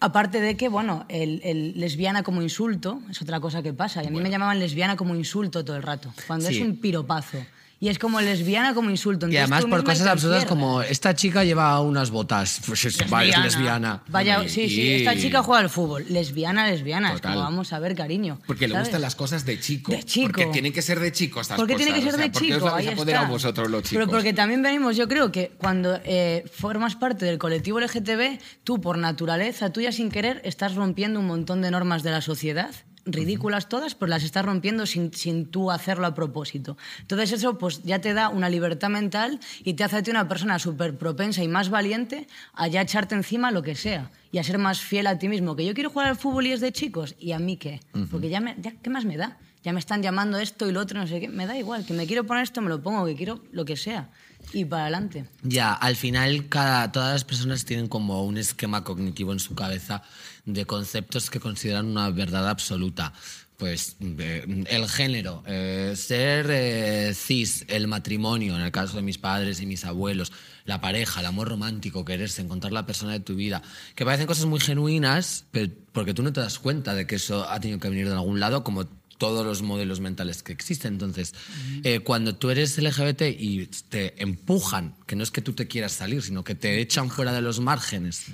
[0.00, 4.06] Aparte de que, bueno, el, el lesbiana como insulto es otra cosa que pasa, y
[4.06, 6.56] a mí me llamaban lesbiana como insulto todo el rato, cuando Sí.
[6.56, 7.38] es un piropazo.
[7.80, 9.26] Y es como lesbiana como insulto.
[9.26, 12.98] Y Entonces además tú por cosas absurdas como esta chica lleva unas botas, pues es,
[12.98, 14.02] lesbiana.
[14.08, 16.04] Vaya, sí, sí, y- esta chica juega al fútbol.
[16.08, 17.08] Lesbiana, lesbiana.
[17.10, 17.34] Es Total.
[17.34, 18.40] como, vamos a ver, cariño.
[18.46, 19.92] Porque le gustan las cosas de chico.
[19.92, 20.26] De chico.
[20.32, 21.86] Porque tienen que ser de chico estas ¿Por qué cosas.
[21.86, 22.56] tiene que ser o sea, de ¿por qué chico?
[22.56, 23.32] os lo habéis Ahí apoderado está.
[23.32, 23.92] vosotros los chicos?
[24.04, 28.80] Pero porque también venimos, yo creo que cuando eh, formas parte del colectivo LGTB, tú
[28.80, 32.70] por naturaleza, tú ya sin querer, estás rompiendo un montón de normas de la sociedad
[33.12, 36.76] ridículas todas, pero las estás rompiendo sin, sin tú hacerlo a propósito.
[37.00, 40.28] Entonces eso pues ya te da una libertad mental y te hace a ti una
[40.28, 44.44] persona súper propensa y más valiente a ya echarte encima lo que sea y a
[44.44, 45.56] ser más fiel a ti mismo.
[45.56, 47.80] Que yo quiero jugar al fútbol y es de chicos, ¿y a mí qué?
[48.10, 49.38] Porque ya, me, ya ¿qué más me da?
[49.64, 51.28] Ya me están llamando esto y lo otro, no sé qué.
[51.28, 53.76] Me da igual, que me quiero poner esto, me lo pongo, que quiero lo que
[53.76, 54.08] sea.
[54.52, 55.26] Y para adelante.
[55.42, 60.02] Ya, al final cada, todas las personas tienen como un esquema cognitivo en su cabeza
[60.48, 63.12] de conceptos que consideran una verdad absoluta.
[63.56, 69.18] Pues eh, el género, eh, ser eh, cis, el matrimonio, en el caso de mis
[69.18, 70.32] padres y mis abuelos,
[70.64, 73.62] la pareja, el amor romántico, quererse, encontrar la persona de tu vida,
[73.96, 77.50] que parecen cosas muy genuinas, pero porque tú no te das cuenta de que eso
[77.50, 78.86] ha tenido que venir de algún lado, como
[79.18, 80.94] todos los modelos mentales que existen.
[80.94, 81.34] Entonces,
[81.82, 85.92] eh, cuando tú eres LGBT y te empujan, que no es que tú te quieras
[85.92, 88.26] salir, sino que te echan fuera de los márgenes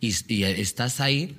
[0.00, 1.36] y, y estás ahí,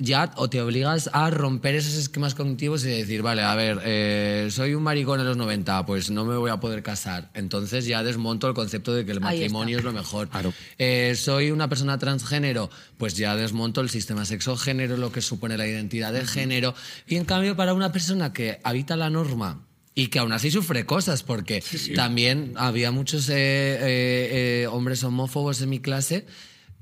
[0.00, 4.48] ya o te obligas a romper esos esquemas cognitivos y decir, vale, a ver, eh,
[4.50, 7.30] soy un maricón en los 90, pues no me voy a poder casar.
[7.34, 10.28] Entonces ya desmonto el concepto de que el matrimonio es lo mejor.
[10.28, 10.52] Claro.
[10.78, 15.66] Eh, soy una persona transgénero, pues ya desmonto el sistema sexo-género, lo que supone la
[15.66, 16.74] identidad de género.
[17.06, 20.86] Y en cambio, para una persona que habita la norma y que aún así sufre
[20.86, 21.62] cosas, porque
[21.94, 26.26] también había muchos eh, eh, eh, hombres homófobos en mi clase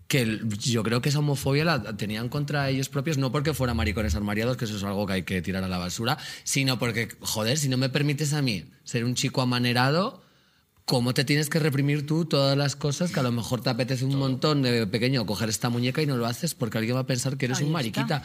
[0.09, 4.14] que yo creo que esa homofobia la tenían contra ellos propios, no porque fueran maricones
[4.14, 7.59] armariados, que eso es algo que hay que tirar a la basura, sino porque, joder,
[7.59, 10.23] si no me permites a mí ser un chico amanerado,
[10.87, 14.07] ¿cómo te tienes que reprimir tú todas las cosas que a lo mejor te apetece
[14.07, 17.07] un montón de pequeño coger esta muñeca y no lo haces porque alguien va a
[17.07, 17.75] pensar que eres Ahí un está.
[17.79, 18.23] mariquita?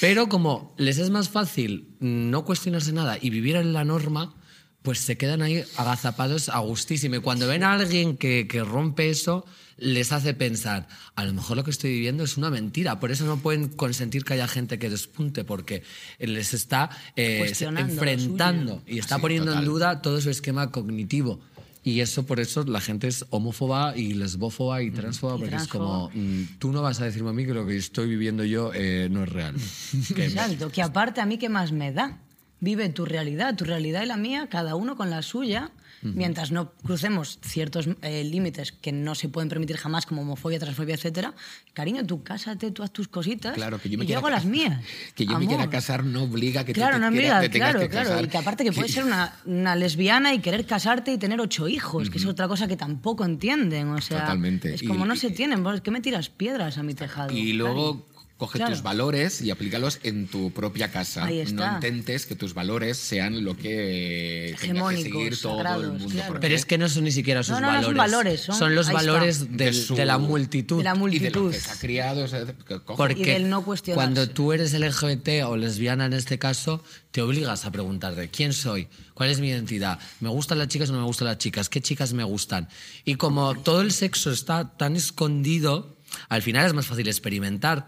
[0.00, 4.36] Pero como les es más fácil no cuestionarse nada y vivir en la norma,
[4.84, 7.14] pues se quedan ahí agazapados a gustísimo.
[7.16, 9.46] Y cuando ven a alguien que, que rompe eso,
[9.78, 13.00] les hace pensar, a lo mejor lo que estoy viviendo es una mentira.
[13.00, 15.82] Por eso no pueden consentir que haya gente que despunte, porque
[16.18, 21.40] les está eh, enfrentando y está Sí, poniendo en duda todo su esquema cognitivo.
[21.82, 25.62] Y eso por eso la gente es homófoba y lesbófoba y transfoba, Y porque es
[25.68, 26.08] transfoba.
[26.08, 28.70] como, mm, tú no vas a decirme a mí que lo que estoy viviendo yo
[28.74, 29.54] eh, no es real.
[30.16, 32.20] Exacto, que aparte a mí qué más me da.
[32.64, 35.70] Vive tu realidad, tu realidad y la mía, cada uno con la suya,
[36.02, 40.94] mientras no crucemos ciertos eh, límites que no se pueden permitir jamás, como homofobia, transfobia,
[40.96, 41.34] etcétera.
[41.72, 44.44] Cariño, tú cásate, tú haz tus cositas Claro, que yo me y quiera hago las
[44.44, 44.82] mías.
[45.14, 47.48] Que yo me quiera casar no obliga a que Claro, no te, quiera- verdad, te
[47.50, 48.08] tengas claro, que claro.
[48.10, 48.24] casar.
[48.24, 51.68] Y que aparte que puedes ser una, una lesbiana y querer casarte y tener ocho
[51.68, 53.88] hijos, que es otra cosa que tampoco entienden.
[53.88, 54.74] O sea, Totalmente.
[54.74, 55.62] es como Y- no se tienen.
[55.62, 57.30] ¿Por qué me tiras piedras a mi tejado?
[57.34, 58.72] Y luego coge Claro.
[58.72, 61.24] tus valores y aplícalos en tu propia casa.
[61.24, 61.52] Ahí está.
[61.68, 66.08] No intentes que tus valores sean lo que tenga que seguir todo el sagrados, mundo.
[66.08, 66.40] claro.
[66.40, 67.86] Pero es que no son ni siquiera sus No, no, no valores.
[67.86, 69.06] son valores, son- los ahí está.
[69.12, 70.78] valores del- De de, su- la multitud.
[70.78, 71.50] de la y de lo multitud.
[71.52, 72.24] que se ha criado.
[72.24, 72.54] o sea, que
[72.96, 77.64] Porque Y del no cuando tú eres LGBT o lesbiana en este caso, te obligas
[77.64, 81.06] a preguntarte quién soy, cuál es mi identidad, me gustan las chicas o no me
[81.06, 82.68] gustan las chicas, qué chicas me gustan.
[83.04, 85.96] Y como todo el sexo está tan escondido,
[86.28, 87.86] al final es más fácil experimentar.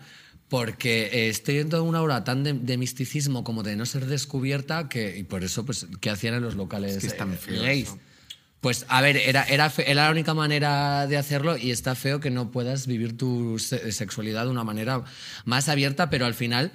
[0.49, 4.07] Porque eh, estoy en toda una hora tan de, de misticismo como de no ser
[4.07, 7.87] descubierta que, y por eso, pues, ¿qué hacían en los locales Es que eh.
[8.61, 12.21] Pues a ver, era, era, fe- era la única manera de hacerlo y está feo
[12.21, 15.05] que no puedas vivir tu se- sexualidad de una manera
[15.45, 16.73] más abierta, pero al final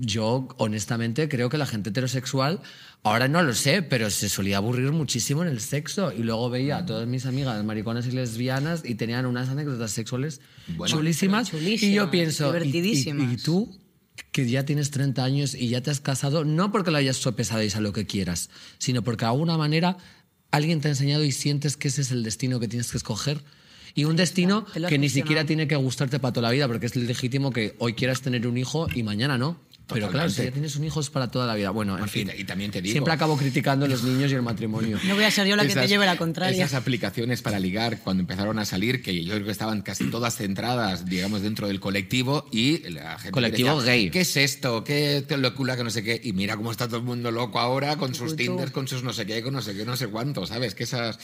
[0.00, 2.60] yo honestamente creo que la gente heterosexual,
[3.02, 6.12] ahora no lo sé, pero se solía aburrir muchísimo en el sexo.
[6.12, 10.40] Y luego veía a todas mis amigas mariconas y lesbianas y tenían unas anécdotas sexuales
[10.76, 11.52] Bueno, chulísimas.
[11.52, 12.70] Y yo pienso, ¿y-
[13.22, 13.78] y- y tú?
[14.30, 17.60] que ya tienes 30 años y ya te has casado, no porque lo hayas sopesado
[17.74, 18.48] a lo que quieras,
[18.78, 19.96] sino porque de alguna manera
[20.52, 23.42] alguien te ha enseñado y sientes que ese es el destino que tienes que escoger.
[23.94, 26.96] Y un destino que ni siquiera tiene que gustarte para toda la vida, porque es
[26.96, 29.56] legítimo que hoy quieras tener un hijo y mañana no.
[29.86, 31.68] Pero claro, si ya tienes un hijo es para toda la vida.
[31.70, 32.30] Bueno, en y fin.
[32.36, 34.98] y también te digo- Siempre acabo criticando a los niños y el matrimonio.
[35.04, 36.56] No voy a ser yo la que te lleve la contraria.
[36.64, 40.36] Esas aplicaciones para ligar, cuando empezaron a salir, que yo creo que estaban casi todas
[40.36, 43.30] centradas, digamos, dentro del colectivo y la gente.
[43.32, 44.10] Colectivo decía, gay.
[44.10, 44.84] ¿Qué es esto?
[44.84, 46.18] ¿Qué te- locura que no sé qué?
[46.24, 48.36] Y mira cómo está todo el mundo loco ahora con sus.
[48.36, 50.74] Tinders, con sus no sé qué, con no sé qué, no sé cuánto, ¿sabes?
[50.74, 51.18] Que esas.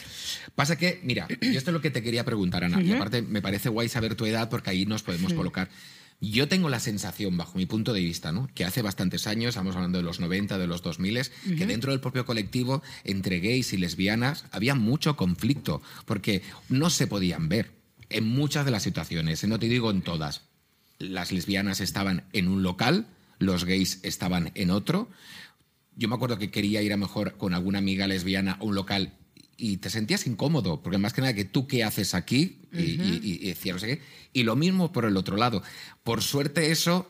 [0.55, 2.83] Pasa que, mira, yo esto es lo que te quería preguntar, Ana.
[2.83, 5.69] Y aparte, me parece guay saber tu edad porque ahí nos podemos colocar.
[6.21, 8.49] Yo tengo la sensación, bajo mi punto de vista, ¿no?
[8.55, 12.01] que hace bastantes años, estamos hablando de los 90, de los 2000, que dentro del
[12.01, 17.73] propio colectivo, entre gays y lesbianas, había mucho conflicto, porque no se podían ver
[18.11, 20.43] en muchas de las situaciones, no te digo en todas.
[20.99, 23.07] Las lesbianas estaban en un local,
[23.39, 25.09] los gays estaban en otro.
[25.97, 29.15] Yo me acuerdo que quería ir a mejor con alguna amiga lesbiana a un local
[29.61, 33.21] y te sentías incómodo, porque más que nada que tú qué haces aquí y, y-
[33.23, 34.03] y- y decía no sé qué.
[34.33, 35.63] Y lo mismo por el otro lado.
[36.03, 37.09] Por suerte eso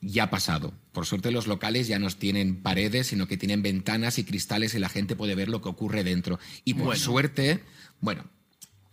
[0.00, 0.72] ya ha pasado.
[0.92, 4.78] Por suerte los locales ya no tienen paredes, sino que tienen ventanas y cristales y
[4.78, 6.38] la gente puede ver lo que ocurre dentro.
[6.64, 7.60] Y por suerte,
[8.00, 8.24] bueno,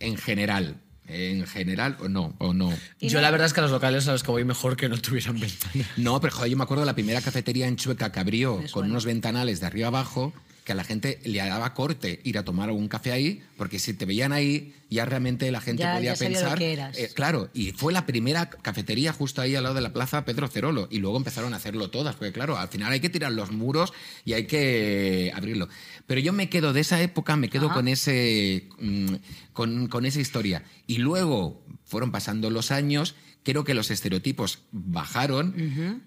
[0.00, 2.72] en general, en general o no, o no.
[3.00, 4.98] Yo la verdad es que a los locales a los que voy mejor que no
[5.00, 5.86] tuvieran ventanas.
[5.96, 8.90] No, pero joder, yo me acuerdo de la primera cafetería en Chueca que abrió con
[8.90, 10.32] unos ventanales de arriba abajo
[10.66, 13.94] que a la gente le daba corte ir a tomar un café ahí, porque si
[13.94, 16.58] te veían ahí, ya realmente la gente Ya- podía ya sabía lo pensar.
[16.58, 16.98] que eras.
[16.98, 20.48] eh, claro, y fue la primera cafetería justo ahí al lado de la plaza Pedro
[20.48, 23.52] Cerolo, y luego empezaron a hacerlo todas, porque claro, al final hay que tirar los
[23.52, 23.92] muros
[24.24, 25.68] y hay que abrirlo.
[26.08, 27.74] Pero yo me quedo de esa época, me quedo Ajá.
[27.76, 29.14] con ese mm,
[29.52, 30.64] con, con esa historia.
[30.88, 36.02] Y luego fueron pasando los años, creo que los estereotipos bajaron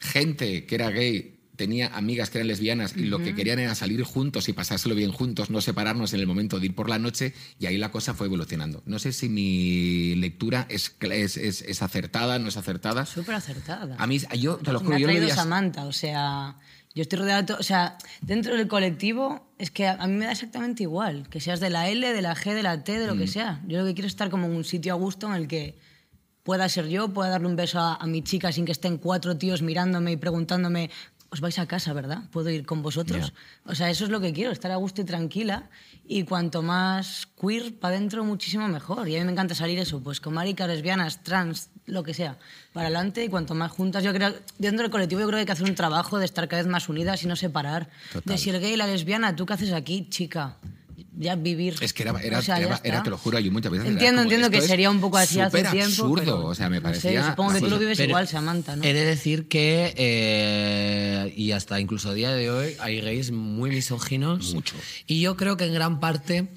[0.00, 4.02] gente que era gay tenía amigas que eran lesbianas y lo que querían era salir
[4.02, 7.34] juntos y pasárselo bien juntos, no separarnos en el momento de ir por la noche
[7.60, 8.82] y ahí la cosa fue evolucionando.
[8.84, 13.06] No sé si mi lectura es, es, es- es acertada, no es acertada.
[13.06, 13.94] Súper acertada.
[13.98, 16.56] A mí, yo te lo me juro, ha yo lo veía- Samantha, o sea,
[16.94, 20.14] yo estoy rodeada de todo, o sea, dentro del colectivo es que a, a mí
[20.14, 22.98] me da exactamente igual, que seas de la L, de la G, de la T,
[22.98, 23.18] de lo Mm.
[23.18, 23.60] que sea.
[23.68, 25.76] Yo lo que quiero es estar como en un sitio a gusto en el que
[26.42, 29.36] pueda ser yo, pueda darle un beso a, a mi chica sin que estén cuatro
[29.38, 30.90] tíos mirándome y preguntándome,
[31.32, 32.28] os vais a casa, ¿verdad?
[32.30, 33.32] ¿Puedo ir con vosotros?
[33.64, 35.70] O sea, eso es lo que quiero, estar a gusto y tranquila.
[36.06, 39.08] Y cuanto más queer para adentro, muchísimo mejor.
[39.08, 42.36] Y a mí me encanta salir eso, pues con maricas, lesbianas, trans, lo que sea,
[42.74, 43.24] para adelante.
[43.24, 45.66] Y cuanto más juntas, yo creo, dentro del colectivo yo creo que hay que hacer
[45.66, 47.88] un trabajo de estar cada vez más unidas y no separar.
[48.26, 50.58] De si el gay y la lesbiana, ¿tú qué haces aquí, chica?
[51.14, 51.74] Ya vivir.
[51.82, 53.86] Es que era, era, O sea, ya era- te lo juro, yo muchas veces.
[53.86, 55.78] Entiendo, como, entiendo que sería un poco así hace tiempo.
[55.84, 57.26] absurdo, pero o sea, me no sé, parecía.
[57.28, 58.82] supongo que tú lo vives Pero igual, Samantha, ¿no?
[58.84, 63.70] He de decir que, eh, y hasta incluso a día de hoy, hay gays muy
[63.70, 64.54] misóginos.
[64.54, 64.74] Mucho.
[65.06, 66.48] Y yo creo que en gran parte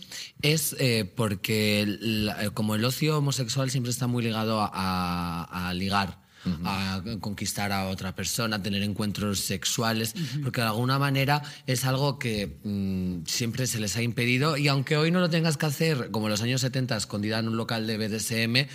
[0.41, 5.73] es eh, porque la- como el ocio homosexual siempre está muy ligado a, a- a
[5.73, 6.24] ligar.
[6.63, 12.19] A conquistar a otra persona, a tener encuentros sexuales, porque de alguna manera es algo
[12.19, 16.11] que mm, siempre se les ha impedido y aunque hoy no lo tengas que hacer
[16.11, 18.67] como en los años 70 escondida en un local de BDSM,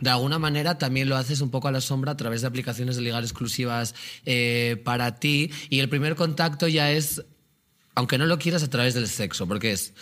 [0.00, 2.96] de alguna manera también lo haces un poco a la sombra a través de aplicaciones
[2.96, 7.24] de ligar exclusivas eh, para ti y el primer contacto ya es,
[7.94, 9.94] aunque no lo quieras, a través del sexo, porque es,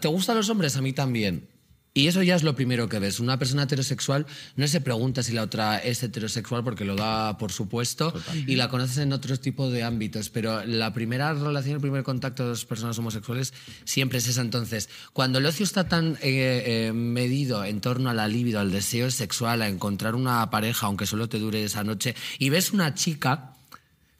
[0.00, 0.76] ¿te gustan los hombres?
[0.76, 1.48] A mí también.
[1.92, 3.18] Y eso ya es lo primero que ves.
[3.18, 4.24] Una persona heterosexual
[4.54, 8.14] no se pregunta si la otra es heterosexual porque lo da por supuesto
[8.46, 12.44] y la conoces en otros tipos de ámbitos, pero la primera relación, el primer contacto
[12.44, 13.52] de dos personas homosexuales
[13.84, 14.40] siempre es esa.
[14.40, 18.70] Entonces, cuando el ocio está tan eh, eh, medido en torno a la libido, al
[18.70, 22.94] deseo sexual, a encontrar una pareja, aunque solo te dure esa noche, y ves una
[22.94, 23.56] chica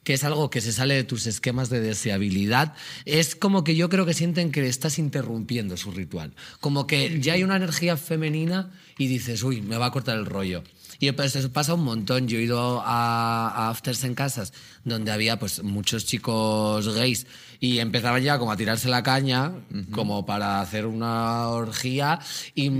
[0.04, 3.88] que es algo que se sale de tus esquemas de deseabilidad, es como que yo
[3.88, 6.34] creo que sienten que estás interrumpiendo su ritual.
[6.60, 10.26] Como que ya hay una energía femenina y dices, uy, me va a cortar el
[10.26, 10.62] rollo.
[10.98, 12.28] Y pues eso pasa un montón.
[12.28, 14.52] Yo he ido a, a afters en casas
[14.84, 17.26] donde había pues muchos chicos gays
[17.58, 19.52] y empezaban ya como a tirarse la caña
[19.92, 22.18] como para hacer una orgía
[22.54, 22.70] y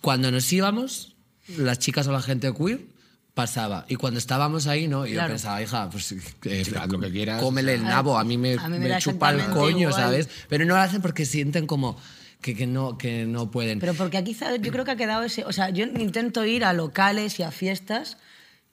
[0.00, 1.16] cuando nos íbamos,
[1.56, 2.93] las chicas o la gente queer
[3.34, 3.84] pasaba.
[3.88, 5.06] Y cuando estábamos ahí, ¿no?
[5.06, 5.30] Yo Claro.
[5.30, 7.42] pensaba, hija, pues eh, haz lo que quieras.
[7.42, 9.94] Cómele el nabo, a mí me, A mí me me chupa el coño, igual.
[9.94, 10.28] ¿sabes?
[10.48, 11.96] Pero no lo hacen porque sienten como
[12.40, 13.80] que, que no, que no pueden.
[13.80, 14.60] Pero porque aquí ¿sabes?
[14.62, 15.44] yo creo que ha quedado ese...
[15.44, 18.16] O sea, yo intento ir a locales y a fiestas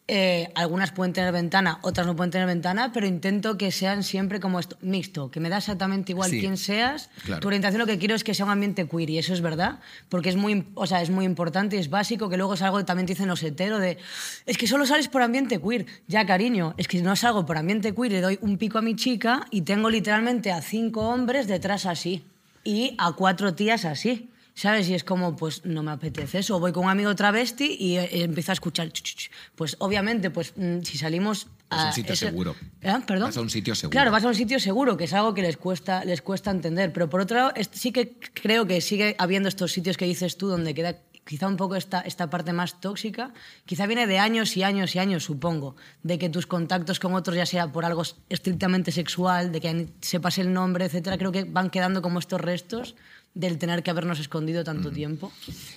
[0.08, 4.40] eh, algunas pueden tener ventana, otras no pueden tener ventana, pero intento que sean siempre
[4.42, 7.10] como esto, mixto, que me da exactamente igual Sí, quién seas.
[7.24, 7.40] claro.
[7.40, 9.80] Tu orientación lo que quiero es que sea un ambiente queer y eso es verdad,
[10.10, 12.80] porque es muy, o sea, es muy importante y es básico, que luego es algo
[12.80, 13.98] que también te dicen los heteros de,
[14.46, 15.86] es que solo sales por ambiente queer.
[16.08, 18.96] Ya, cariño, es que no salgo por ambiente queer, le doy un pico a mi
[18.96, 22.26] chica y tengo literalmente a cinco hombres detrás así
[22.66, 24.31] y a cuatro tías así.
[24.54, 24.90] ¿Sabes?
[24.90, 26.60] Y es como, pues no me apetece eso.
[26.60, 28.90] Voy con un amigo travesti y eh, empiezo a escuchar.
[28.92, 29.32] ch, ch, ch.
[29.56, 32.56] Pues obviamente, pues mm, si salimos Vas a un sitio ese- seguro.
[32.82, 32.94] ¿Eh?
[33.08, 33.30] ¿Perdón?
[33.30, 33.92] Vas a un sitio seguro.
[33.94, 36.92] Claro, vas a un sitio seguro, que es algo que les cuesta, les cuesta entender.
[36.92, 40.48] Pero por otro lado, sí que creo que sigue habiendo estos sitios que dices tú
[40.50, 43.32] donde queda quizá un poco esta, esta parte más tóxica.
[43.66, 47.38] Quizá viene de años y años y años, supongo, de que tus contactos con otros,
[47.38, 51.70] ya sea por algo estrictamente sexual, de que sepas el nombre, etcétera, creo que van
[51.70, 52.96] quedando como estos restos
[53.34, 55.32] del tener que habernos escondido tanto tiempo.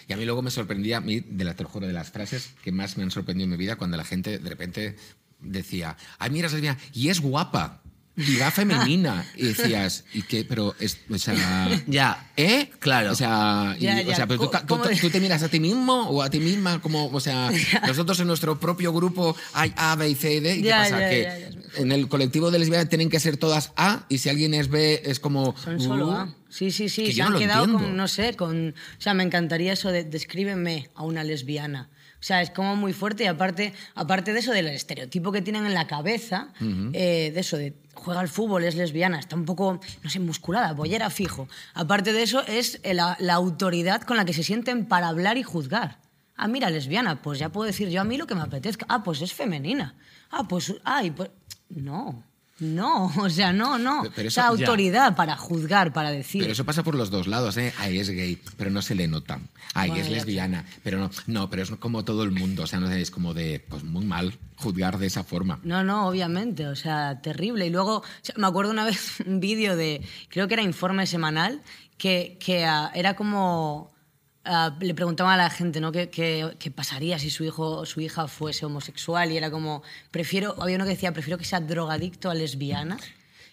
[0.09, 2.11] Y a mí luego me sorprendía, a mí, de la, te lo juro, de las
[2.11, 4.97] frases que más me han sorprendido en mi vida, cuando la gente de repente
[5.41, 6.49] decía, ay, mira,
[6.93, 7.83] y es guapa,
[8.17, 9.25] y va femenina.
[9.37, 10.45] Y decías, ¿y qué?
[10.45, 11.69] Pero, es, o sea...
[11.87, 12.31] Ya.
[12.37, 12.71] ¿Eh?
[12.79, 13.13] Claro.
[13.13, 14.17] O sea, y- Ya, o ya.
[14.17, 16.31] sea, pero tú, Co- tú- ¿cómo de- tú te miras a ti mismo o a
[16.31, 17.51] ti misma como, o sea,
[17.87, 20.57] nosotros en nuestro propio grupo hay A, B y C y D.
[20.57, 21.01] ¿Y qué Ya, pasa?
[21.01, 21.51] ya, que ya, ya.
[21.83, 25.03] en el colectivo de lesbianas tienen que ser todas A y si alguien es B
[25.05, 25.57] es como...
[25.57, 26.35] Son solo uh, A.
[26.49, 27.07] Sí, sí, sí.
[27.07, 27.85] que Se yo no han lo quedado entiendo.
[27.89, 28.69] con, no sé, con.
[28.71, 31.89] O sea, me encantaría eso de descríbeme a una lesbiana.
[32.25, 35.67] O sea, es como muy fuerte y aparte, aparte de eso del estereotipo que tienen
[35.67, 36.49] en la cabeza,
[36.95, 40.73] eh, de eso de juega al fútbol, es lesbiana, está un poco, no sé, musculada,
[40.73, 41.49] bollera fijo.
[41.75, 45.43] Aparte de eso es la, la autoridad con la que se sienten para hablar y
[45.43, 45.99] juzgar.
[46.35, 48.87] Ah, mira, lesbiana, pues ya puedo decir yo a mí lo que me apetezca.
[48.89, 49.95] Ah, pues es femenina.
[50.31, 51.31] Ah, pues, ay, pues...
[51.69, 52.25] No,
[52.61, 54.05] no, o sea, no, no.
[54.15, 54.47] Pero- Esa ya.
[54.49, 56.43] autoridad para juzgar, para decir.
[56.43, 57.73] Pero eso pasa por los dos lados, ¿eh?
[57.79, 59.41] Ahí es gay, pero no se le nota.
[59.75, 62.79] Ahí Bueno, es lesbiana, pero no, no, pero es como todo el mundo, o sea,
[62.79, 65.59] no es como de, pues muy mal juzgar de esa forma.
[65.65, 67.67] No, no, obviamente, o sea, terrible.
[67.67, 71.07] Y luego, o sea, me acuerdo una vez un vídeo de, creo que era informe
[71.07, 71.61] semanal,
[71.99, 73.94] que, que ah, era como,
[74.45, 75.93] ah, le preguntaban a la gente, ¿no?
[75.93, 79.31] ¿Qué, qué, qué pasaría si su hijo o su hija fuese homosexual?
[79.33, 82.97] Y era como, prefiero, había uno que decía, prefiero que sea drogadicto a lesbiana.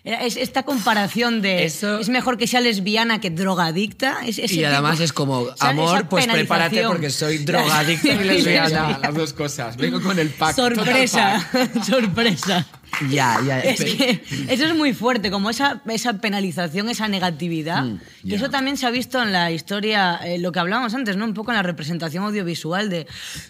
[0.04, 4.26] Era, es esta comparación de, Eso- es mejor que sea lesbiana que drogadicta.
[4.26, 8.98] Es, ese Y además tipo- es como, amor, pues prepárate porque soy drogadicto y lesbiana.
[9.00, 9.78] Las dos cosas.
[9.78, 10.56] Vengo con el pack.
[10.56, 11.84] Sorpresa, pack.
[11.86, 12.66] sorpresa.
[13.10, 13.60] Ya, ya.
[13.72, 17.84] Es que eso es muy fuerte, como esa, esa penalización, esa negatividad.
[17.84, 18.36] Mm, y ya.
[18.38, 21.26] eso también se ha visto en la historia, eh, lo que hablábamos antes, ¿no?
[21.26, 23.08] Un poco en la representación audiovisual de...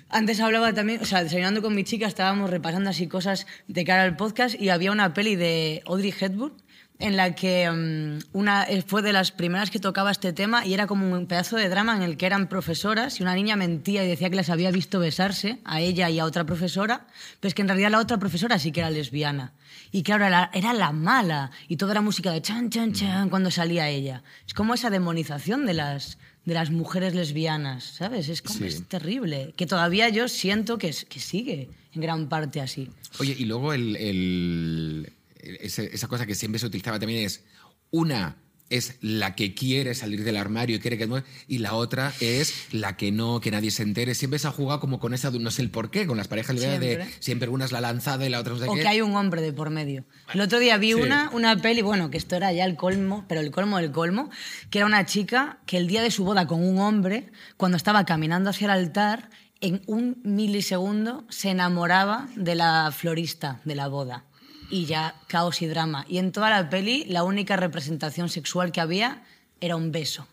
[0.10, 4.04] Antes hablaba también, o sea, desayunando con mi chica estábamos repasando así cosas de cara
[4.04, 6.54] al podcast y había una peli de Audrey Hepburn
[7.02, 10.74] en la que mm, una eh, fue de las primeras que tocaba este tema y
[10.74, 14.04] era como un pedazo de drama en el que eran profesoras y una niña mentía
[14.04, 17.08] y decía que las había visto besarse a ella y a otra profesora,
[17.40, 19.54] pero es que en realidad la otra profesora sí que era lesbiana.
[19.92, 23.52] Y claro, era era la mala y toda era música de chan, chan, chan cuando
[23.52, 24.24] salía ella.
[24.48, 28.30] Es como esa demonización de las, de las mujeres lesbianas, ¿sabes?
[28.30, 28.66] Es, como, Sí.
[28.66, 29.54] es terrible.
[29.58, 32.90] Que todavía yo siento que, que sigue en gran parte así.
[33.20, 37.44] Oye, y luego el, el- esa cosa que siempre se utilizaba también es
[37.90, 38.38] una
[38.70, 41.06] es la que quiere salir del armario y quiere que
[41.50, 44.16] y la otra es la que no, que nadie se entere.
[44.16, 46.56] Siempre se ha jugado como con esa, no sé el por qué, con las parejas
[46.56, 47.16] lesbianas de Siempre.
[47.20, 48.80] siempre una es la lanzada y la otra no sé O qué.
[48.84, 50.06] que hay un hombre de por medio.
[50.34, 51.02] El otro día vi Sí.
[51.02, 54.30] una, una peli, bueno, que esto era ya el colmo, pero el colmo del colmo,
[54.70, 58.06] que era una chica que el día de su boda con un hombre, cuando estaba
[58.06, 64.24] caminando hacia el altar, en un milisegundo se enamoraba de la florista de la boda.
[64.72, 66.06] Y ya caos y drama.
[66.08, 69.24] Y en toda la peli, la única representación sexual que había
[69.60, 70.28] era un beso.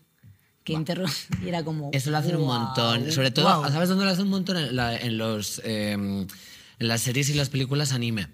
[0.64, 1.10] Que interro-
[1.44, 1.90] y era como.
[1.92, 3.10] Eso lo hacen un "Guau, montón.
[3.12, 3.70] Sobre todo, guau".
[3.72, 4.56] ¿sabes dónde lo hacen un montón?
[4.58, 6.28] En, la- en los, eh, en
[6.78, 8.28] las series y las películas anime.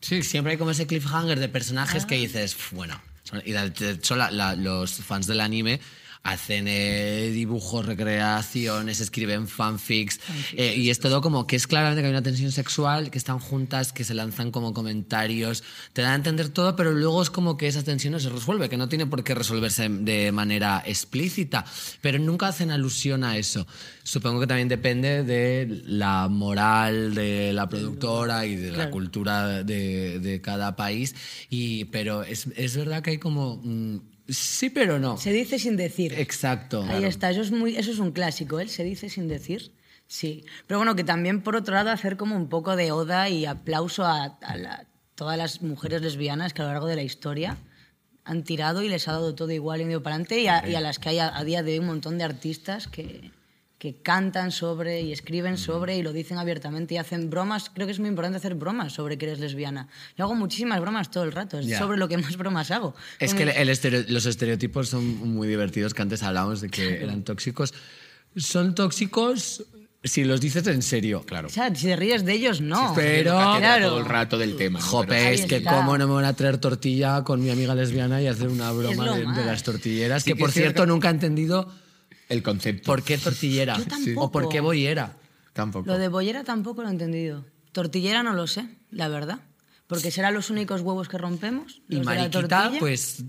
[0.00, 0.22] Sí.
[0.22, 2.06] Siempre hay como ese cliffhanger de personajes Ah.
[2.08, 3.00] que dices, "Pf, bueno.
[3.44, 5.80] Y de hecho, la- la- los fans del anime
[6.24, 10.20] hacen eh, dibujos, recreaciones, escriben fanfics.
[10.52, 13.40] eh, y es todo como que es claramente que hay una tensión sexual, que están
[13.40, 15.64] juntas, que se lanzan como comentarios.
[15.92, 18.68] Te da a entender todo, pero luego es como que esa tensión no se resuelve,
[18.68, 21.64] que no tiene por qué resolverse de manera explícita.
[22.00, 23.66] Pero nunca hacen alusión a eso.
[24.04, 30.20] Supongo que también depende de la moral de la productora y de la cultura de,
[30.20, 31.14] de cada país.
[31.50, 33.60] Y, pero es, es verdad que hay como...
[33.62, 35.16] mm, sí, pero no.
[35.16, 36.14] Se dice sin decir.
[36.18, 36.84] Exacto.
[36.88, 38.68] Ahí está, eso es, muy, eso es un clásico, ¿eh?
[38.68, 39.72] Se dice sin decir.
[40.06, 40.44] Sí.
[40.66, 44.04] Pero bueno, que también por otro lado hacer como un poco de oda y aplauso
[44.04, 47.56] a, a la- todas las mujeres lesbianas que a lo largo de la historia
[48.24, 50.74] han tirado y les ha dado todo igual y ido para adelante y a, y
[50.74, 53.30] a las que hay a, a día de hoy un montón de artistas que,
[53.82, 57.68] que cantan sobre y escriben sobre y lo dicen abiertamente y hacen bromas.
[57.74, 59.88] Creo que es muy importante hacer bromas sobre que eres lesbiana.
[60.16, 61.80] Yo hago muchísimas bromas todo el rato, es Ya.
[61.80, 62.94] sobre lo que más bromas hago.
[63.18, 65.04] Es que el- los estereotipos son
[65.34, 67.74] muy divertidos, que antes hablábamos de que eran tóxicos.
[68.36, 69.64] Son tóxicos
[70.04, 71.24] si los dices en serio.
[71.26, 71.48] Claro.
[71.48, 72.92] O sea, si te ríes de ellos, no.
[72.94, 73.88] Pero- Cátedra Claro.
[73.88, 74.78] todo el rato del tema.
[74.78, 74.86] ¿no?
[74.86, 75.74] Jope, Pero- es que está.
[75.74, 79.16] cómo no me van a traer tortilla con mi amiga lesbiana y hacer una broma
[79.16, 81.68] de, de las tortilleras, Sí que que por cierto cierto nunca he entendido
[82.32, 82.86] el concepto.
[82.86, 84.20] por qué tortillera Yo tampoco.
[84.26, 85.16] o por qué bollera.
[85.52, 85.86] Tampoco.
[85.86, 87.44] Lo de bollera tampoco lo he entendido.
[87.72, 89.40] Tortillera no lo sé, la verdad.
[89.86, 91.82] Porque serán los únicos huevos que rompemos.
[91.88, 92.80] Y los de la mariquita, tortilla.
[92.80, 93.24] pues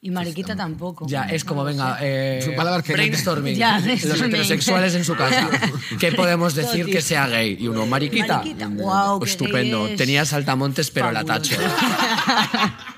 [0.00, 1.06] Y mariquita tampoco.
[1.06, 2.56] ya es como, No venga, eh,
[2.86, 3.56] brainstorming.
[3.56, 5.50] Ya, Los heterosexuales en su casa.
[6.00, 7.56] ¿Qué podemos decir que sea gay?
[7.60, 8.38] Y uno, mariquita.
[8.38, 9.88] Mariquita, guau, qué Estupendo.
[9.96, 11.56] Tenía saltamontes, pero la Fabuloso.
[11.56, 11.60] tacho.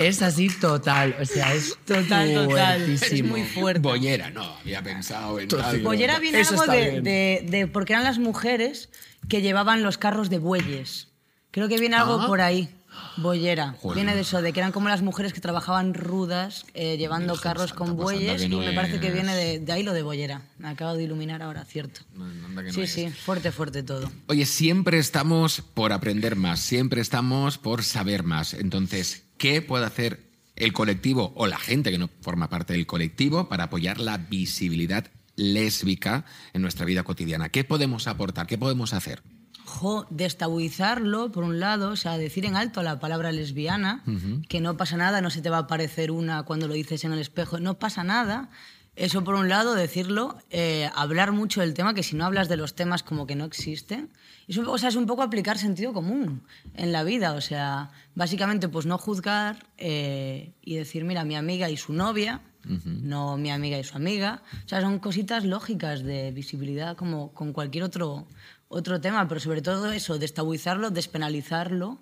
[0.00, 1.14] es así total.
[1.20, 2.82] O sea, es Total, total.
[2.90, 3.80] Es muy fuerte.
[3.80, 5.66] Bollera, no, había pensado en Total.
[5.76, 5.84] algo.
[5.90, 8.88] Bollera viene Eso algo de, de- de- porque eran las mujeres
[9.28, 11.08] que llevaban los carros de bueyes.
[11.52, 12.26] Creo que viene algo Ah.
[12.26, 12.68] por ahí.
[13.16, 13.74] Bollera.
[13.80, 13.96] Joder.
[13.96, 17.72] Viene de eso, de que eran como las mujeres que trabajaban rudas, eh, llevando carros
[17.72, 18.40] con bueyes.
[18.40, 20.42] que y no me parece que viene de, de ahí lo de bollera.
[20.58, 22.00] Me acabo de iluminar ahora, cierto.
[22.14, 22.92] No, no Sí, es.
[22.92, 24.10] sí, fuerte, fuerte todo.
[24.26, 28.54] Oye, siempre estamos por aprender más, siempre estamos por saber más.
[28.54, 30.20] Entonces, ¿qué puede hacer
[30.56, 35.06] el colectivo o la gente que no forma parte del colectivo para apoyar la visibilidad
[35.36, 37.48] lésbica en nuestra vida cotidiana?
[37.48, 38.46] ¿Qué podemos aportar?
[38.46, 39.22] ¿Qué podemos hacer?
[39.70, 44.02] Jo, destabuizarlo, por un lado, o sea, decir en alto la palabra lesbiana,
[44.48, 47.12] que no pasa nada, no se te va a aparecer una cuando lo dices en
[47.12, 48.50] el espejo, no pasa nada.
[48.96, 52.56] Eso por un lado, decirlo, eh, hablar mucho del tema, que si no hablas de
[52.56, 54.10] los temas como que no existen.
[54.48, 56.42] Es un, poco- o sea, es un poco aplicar sentido común
[56.74, 61.70] en la vida, o sea, básicamente pues no juzgar eh, y decir, mira, mi amiga
[61.70, 62.40] y su novia,
[62.84, 64.42] no mi amiga y su amiga.
[64.66, 68.26] O sea, son cositas lógicas de visibilidad como con cualquier otro,
[68.70, 71.98] otro tema, pero sobre todo eso, destabuizarlo, despenalizarlo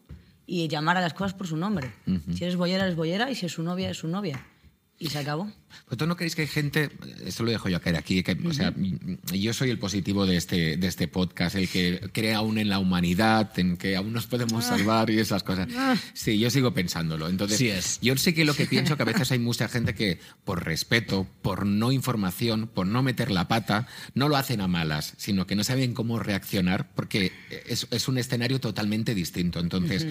[0.46, 1.92] y llamar a las cosas por su nombre.
[2.34, 4.46] Si eres boyera, eres boyera y si es su novia, es su novia.
[5.00, 5.50] Y se acabó.
[5.84, 6.90] ¿Vosotros no creéis que hay gente,
[7.24, 8.74] esto lo dejo yo caer aquí, que, o sea,
[9.32, 12.78] yo soy el positivo de este, de este podcast, el que cree aún en la
[12.78, 15.68] humanidad, en que aún nos podemos salvar y esas cosas.
[16.14, 17.28] Sí, yo sigo pensándolo.
[17.28, 18.00] Entonces, Sí es.
[18.02, 21.26] yo sí que lo que pienso que a veces hay mucha gente que por respeto,
[21.42, 25.54] por no información, por no meter la pata, no lo hacen a malas, sino que
[25.54, 27.32] no saben cómo reaccionar porque
[27.66, 29.60] es, es un escenario totalmente distinto.
[29.60, 30.06] Entonces,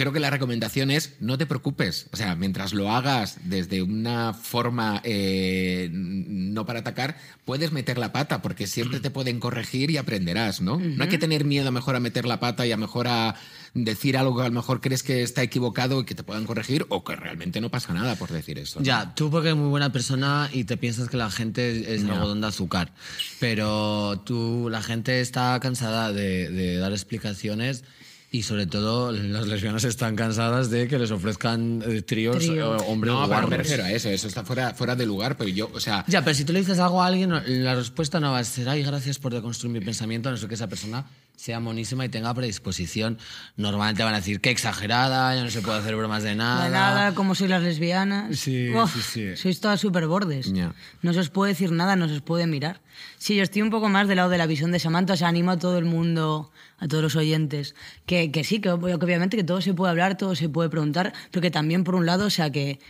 [0.00, 2.06] Creo que la recomendación es no te preocupes.
[2.10, 8.10] O sea, mientras lo hagas desde una forma eh, no para atacar, puedes meter la
[8.10, 10.78] pata porque siempre te pueden corregir y aprenderás, ¿no?
[10.78, 13.34] No hay que tener miedo a mejor a meter la pata y a mejor a
[13.74, 16.86] decir algo que a lo mejor crees que está equivocado y que te puedan corregir
[16.88, 18.78] o que realmente no pasa nada por decir eso.
[18.78, 18.86] ¿no?
[18.86, 22.40] Ya, tú porque eres muy buena persona y te piensas que la gente es algodón
[22.40, 22.90] de azúcar,
[23.38, 27.84] pero tú, la gente está cansada de, de dar explicaciones
[28.32, 32.76] y sobre todo las lesbianas están cansadas de que les ofrezcan eh, tríos, Trío.
[32.76, 34.08] eh, hombres No, pero no me refiero a eso.
[34.08, 36.60] Eso está fuera, fuera de lugar, pero yo, o sea, Ya, pero si tú le
[36.60, 37.30] dices algo a alguien,
[37.64, 40.48] la respuesta no va a ser, ay, gracias por deconstruir mi pensamiento, a no ser
[40.48, 41.04] que esa persona
[41.40, 43.18] sea monísima y tenga predisposición.
[43.56, 46.64] Normalmente van a decir, qué exagerada, ya no se puede hacer bromas de nada.
[46.64, 48.38] De nada, como sois las lesbianas.
[48.38, 49.36] Sí, Uf, sí, sí.
[49.36, 50.52] Sois todas súper bordes.
[51.00, 52.82] No se os puede decir nada, no se os puede mirar.
[53.16, 55.28] Sí, yo estoy un poco más del lado de la visión de Samantha, o sea,
[55.28, 57.74] animo a todo el mundo, a todos los oyentes,
[58.04, 61.14] que, que sí, que, que obviamente que todo se puede hablar, todo se puede preguntar,
[61.30, 62.80] pero que también por un lado, o sea, que,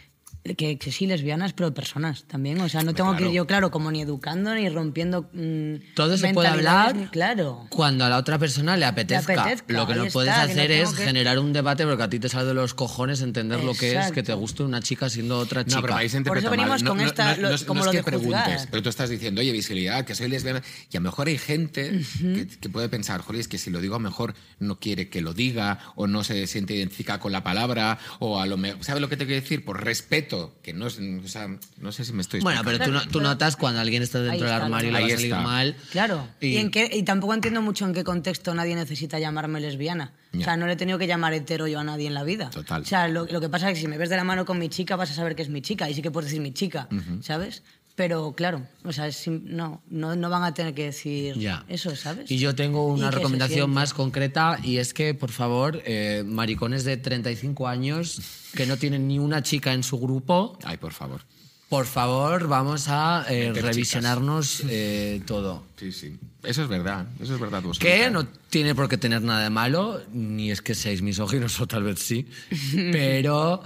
[0.56, 2.60] que, que sí, lesbianas, pero personas también.
[2.60, 5.28] O sea, no tengo que ir yo, claro, como ni educando ni rompiendo.
[5.32, 7.66] mm, Todo se puede hablar claro.
[7.68, 9.34] cuando a la otra persona le apetezca.
[9.42, 12.02] apetezca, lo que no puedes está, no hacer tengo es que- generar un debate porque
[12.02, 14.38] a ti te sale de los cojones entender lo que es que te Exacto.
[14.38, 15.76] guste una chica siendo otra chica.
[15.76, 16.84] No, pero ahí se Por eso venimos mal.
[16.84, 18.68] No, con no, esta- no, lo- no como no lo es de que preguntes, juzgar.
[18.70, 20.62] pero tú estás diciendo, oye, visibilidad, que soy lesbiana.
[20.90, 23.80] Y a lo mejor hay gente que, que puede pensar, joder, es que si lo
[23.80, 27.32] digo, a lo mejor no quiere que lo diga, o no se siente identificada con
[27.32, 28.82] la palabra, o a lo mejor.
[28.84, 29.64] ¿Sabes lo que te quiero decir?
[29.64, 30.29] Por respeto,
[30.62, 30.98] que no es.
[30.98, 32.40] O sea, no sé si me estoy.
[32.40, 35.00] Bueno, pero tú, no- tú Pero- notas cuando alguien está dentro del armario y le
[35.00, 35.40] va a salir está.
[35.40, 35.76] mal.
[35.90, 36.28] Claro.
[36.40, 40.12] Y- Y, en qué, y tampoco entiendo mucho en qué contexto nadie necesita llamarme lesbiana.
[40.32, 40.44] O Ya.
[40.44, 42.50] sea, no le he tenido que llamar hetero yo a nadie en la vida.
[42.50, 42.82] Total.
[42.82, 44.58] O sea, lo, lo que pasa es que si me ves de la mano con
[44.58, 46.52] mi chica vas a saber que es mi chica y sí que puedes decir mi
[46.52, 46.88] chica,
[47.22, 47.62] ¿sabes?
[48.00, 49.10] Pero claro, o sea,
[49.44, 51.66] no, no, no van a tener que decir Ya.
[51.68, 52.30] eso, ¿sabes?
[52.30, 56.96] Y yo tengo una recomendación más concreta y es que, por favor, eh, maricones de
[56.96, 58.22] 35 años
[58.54, 61.20] que no tienen ni una chica en su grupo, Ay, por favor.
[61.68, 65.66] por favor, vamos a eh, revisionarnos eh, todo.
[65.76, 66.18] Sí, sí.
[66.42, 67.06] Eso es verdad.
[67.20, 67.62] Eso es verdad.
[67.78, 71.66] Que no tiene por qué tener nada de malo, ni es que seáis misóginos o
[71.66, 72.26] tal vez sí,
[72.92, 73.62] pero,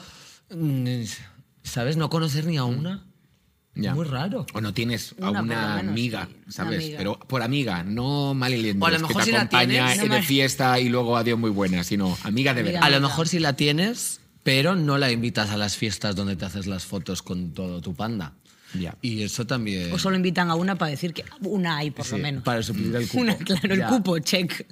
[0.51, 1.03] mm,
[1.63, 1.97] ¿sabes?
[1.97, 3.14] No conocer ni a una.
[3.77, 3.93] Ya.
[3.95, 4.47] Muy raro.
[4.53, 6.79] O no tienes a Una, una menos, amiga, sí, una ¿sabes?
[6.79, 6.99] amiga.
[6.99, 10.09] Pero por amiga, no mal O a lo mejor que te si la acompaña tienes,
[10.09, 12.83] no de fiesta y luego adiós muy buena, sino amiga de verdad.
[12.85, 16.45] A lo mejor si la tienes, pero no la invitas a las fiestas donde te
[16.45, 18.35] haces las fotos con todo tu panda.
[18.79, 18.97] Ya.
[19.03, 19.93] Y eso también...
[19.93, 22.43] O solo invitan a una para decir que una hay, por Sí, lo menos.
[22.45, 23.21] para suplir el cupo.
[23.23, 23.85] Una, claro, Ya.
[23.85, 24.67] el cupo, check.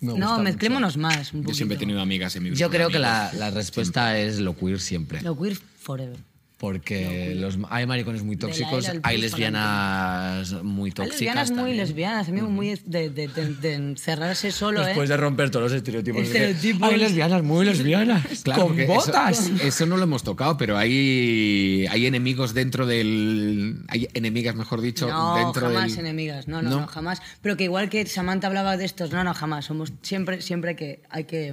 [0.00, 0.42] Me no, mucho.
[0.42, 1.32] mezclémonos más.
[1.32, 2.58] Un Yo siempre he tenido amigas en mi vida.
[2.58, 5.20] Yo creo que la, la respuesta es lo queer siempre.
[5.22, 6.18] Lo queer forever.
[6.64, 11.20] Porque los, hay maricones muy tóxicos, hay lesbianas muy Hay tóxicas.
[11.20, 11.76] lesbianas muy también.
[11.76, 15.12] lesbianas, amigos, muy de, de, de- de encerrarse solo, Después ¿eh?
[15.12, 16.22] de romper todos los estereotipos.
[16.22, 16.90] Estereotipos.
[16.90, 18.24] Hay lesbianas muy lesbianas.
[18.44, 19.50] Claro, con eso- botas.
[19.62, 23.84] Eso, no lo hemos tocado, pero hay, hay enemigos dentro del.
[23.88, 26.00] Hay enemigas, mejor dicho, No, dentro jamás del.
[26.06, 26.80] enemigas, no, no, ¿No?
[26.80, 27.20] no, jamás.
[27.42, 29.66] Pero que igual que Samantha hablaba de estos, no, no, jamás.
[29.66, 31.52] Somos siempre, siempre que hay que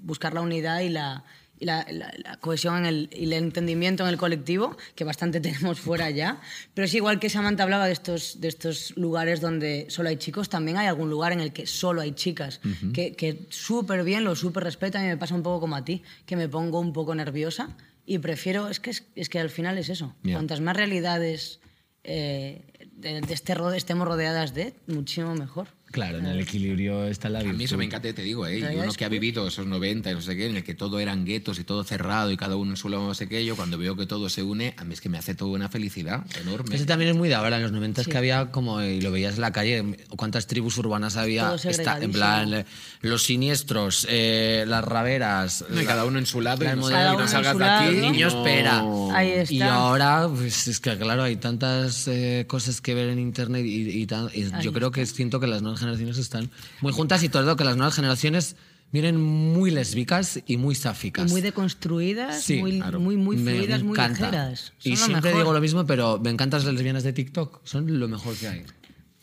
[0.00, 1.22] buscar la unidad y la,
[1.62, 5.40] y la, la- la cohesión en el, y el entendimiento en el colectivo, que bastante
[5.46, 6.40] tenemos fuera ya.
[6.74, 10.48] Pero sí, igual que Samantha hablaba de estos, de estos lugares donde solo hay chicos,
[10.48, 12.60] también hay algún lugar en el que solo hay chicas,
[12.92, 16.02] que, que súper bien, lo súper respetan y me pasa un poco como a ti,
[16.26, 19.78] que me pongo un poco nerviosa y prefiero, es que, es, es que al final
[19.78, 20.16] es eso.
[20.24, 20.34] Ya.
[20.34, 21.60] Cuantas más realidades
[22.04, 22.62] eh,
[22.96, 25.68] de, de este estemos rodeadas de, muchísimo mejor.
[25.92, 27.58] Claro, en el equilibrio está la A virtud.
[27.58, 28.58] mí eso me encanta, te digo, ¿eh?
[28.58, 30.98] Y uno que ha vivido esos 90 y no sé qué, en el que todo
[30.98, 33.56] eran guetos y todo cerrado y cada uno en su lado no sé qué, yo
[33.56, 36.24] cuando veo que todo se une, a mí es que me hace toda una felicidad
[36.40, 36.74] enorme.
[36.74, 37.56] Ese también es muy de ahora.
[37.56, 38.10] En los 90 es Sí.
[38.10, 41.54] que había como, y lo veías en la calle, cuántas tribus urbanas había.
[41.54, 42.64] Está, en plan,
[43.02, 45.64] los siniestros, eh, las raveras.
[45.68, 47.96] No, y cada uno en su lado y no, Cada no uno salgas de aquí.
[47.96, 48.84] Niño, no- espera.
[49.14, 49.52] Ahí está.
[49.54, 53.90] Y ahora, pues es que claro, hay tantas eh, cosas que ver en internet y,
[54.00, 57.28] y tan- y yo creo que siento que las nuevas generaciones están muy juntas y
[57.28, 58.56] todo que las nuevas generaciones
[58.92, 61.30] vienen muy lésbicas y muy Y sáficas.
[61.30, 63.00] muy deconstruidas, Sí, muy, claro.
[63.00, 64.72] muy, muy fluidas, muy ligeras.
[64.82, 65.42] Y Son lo siempre mejor.
[65.42, 67.60] digo lo mismo, pero me encantan las lesbianas de TikTok.
[67.64, 68.62] Son lo mejor que hay.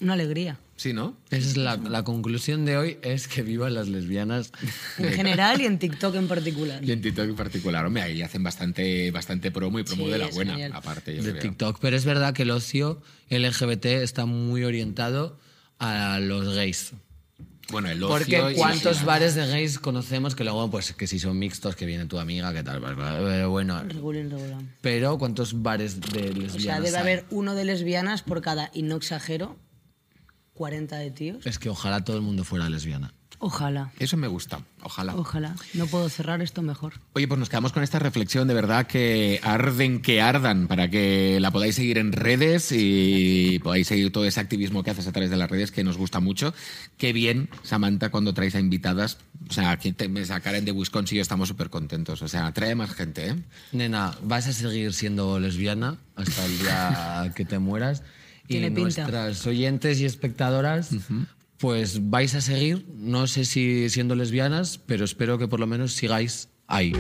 [0.02, 0.58] Una alegría.
[0.78, 1.18] Sí, ¿no?
[1.30, 4.54] Esa es la, la conclusión de hoy, es que vivan las lesbianas.
[4.98, 6.82] En general y en TikTok en particular.
[6.84, 10.18] Y en TikTok en particular, hombre, ahí hacen bastante, bastante promo y promo Sí, de
[10.18, 10.72] la buena, genial.
[10.74, 11.42] aparte, yo de creo.
[11.44, 11.80] TikTok.
[11.82, 15.38] Pero es verdad que el ocio LGBT está muy orientado
[15.80, 16.92] a los gays.
[17.72, 21.06] Bueno, el ocio Porque y cuántos la- bares de gays conocemos que luego, pues, que
[21.06, 23.84] si son mixtos, que viene tu amiga, que tal, eh, bueno.
[23.84, 24.62] Regulín, regular.
[24.82, 27.02] Pero cuántos bares de lesbianas O sea, debe hay?
[27.02, 29.56] haber uno de lesbianas por cada, y no exagero,
[30.56, 31.46] 40 de tíos.
[31.46, 33.14] Es que ojalá todo el mundo fuera lesbiana.
[33.42, 35.16] Ojalá, Eso me gusta, ojalá.
[35.16, 35.56] ojalá.
[35.74, 36.96] No puedo cerrar esto mejor.
[37.14, 41.40] Oye, pues nos quedamos con esta reflexión de verdad que arden, que ardan, para que
[41.40, 45.30] la podáis seguir en redes y podáis seguir todo ese activismo que haces a través
[45.30, 46.54] de las redes, que nos gusta mucho.
[46.98, 49.18] Qué bien, Samantha, cuando traes a invitadas.
[49.50, 52.22] O sea, aquí te, esa Karen de Wisconsin y yo estamos súper contentos.
[52.22, 53.36] O sea, trae más gente, ¿eh?
[53.72, 58.04] Nena, vas a seguir siendo lesbiana hasta el día que te mueras.
[58.44, 58.82] Y Tiene pinta.
[59.04, 60.90] nuestras oyentes y espectadoras,
[61.60, 65.94] pues vais a seguir, no sé si siendo lesbianas, pero espero que por lo menos
[65.94, 66.94] sigáis ahí.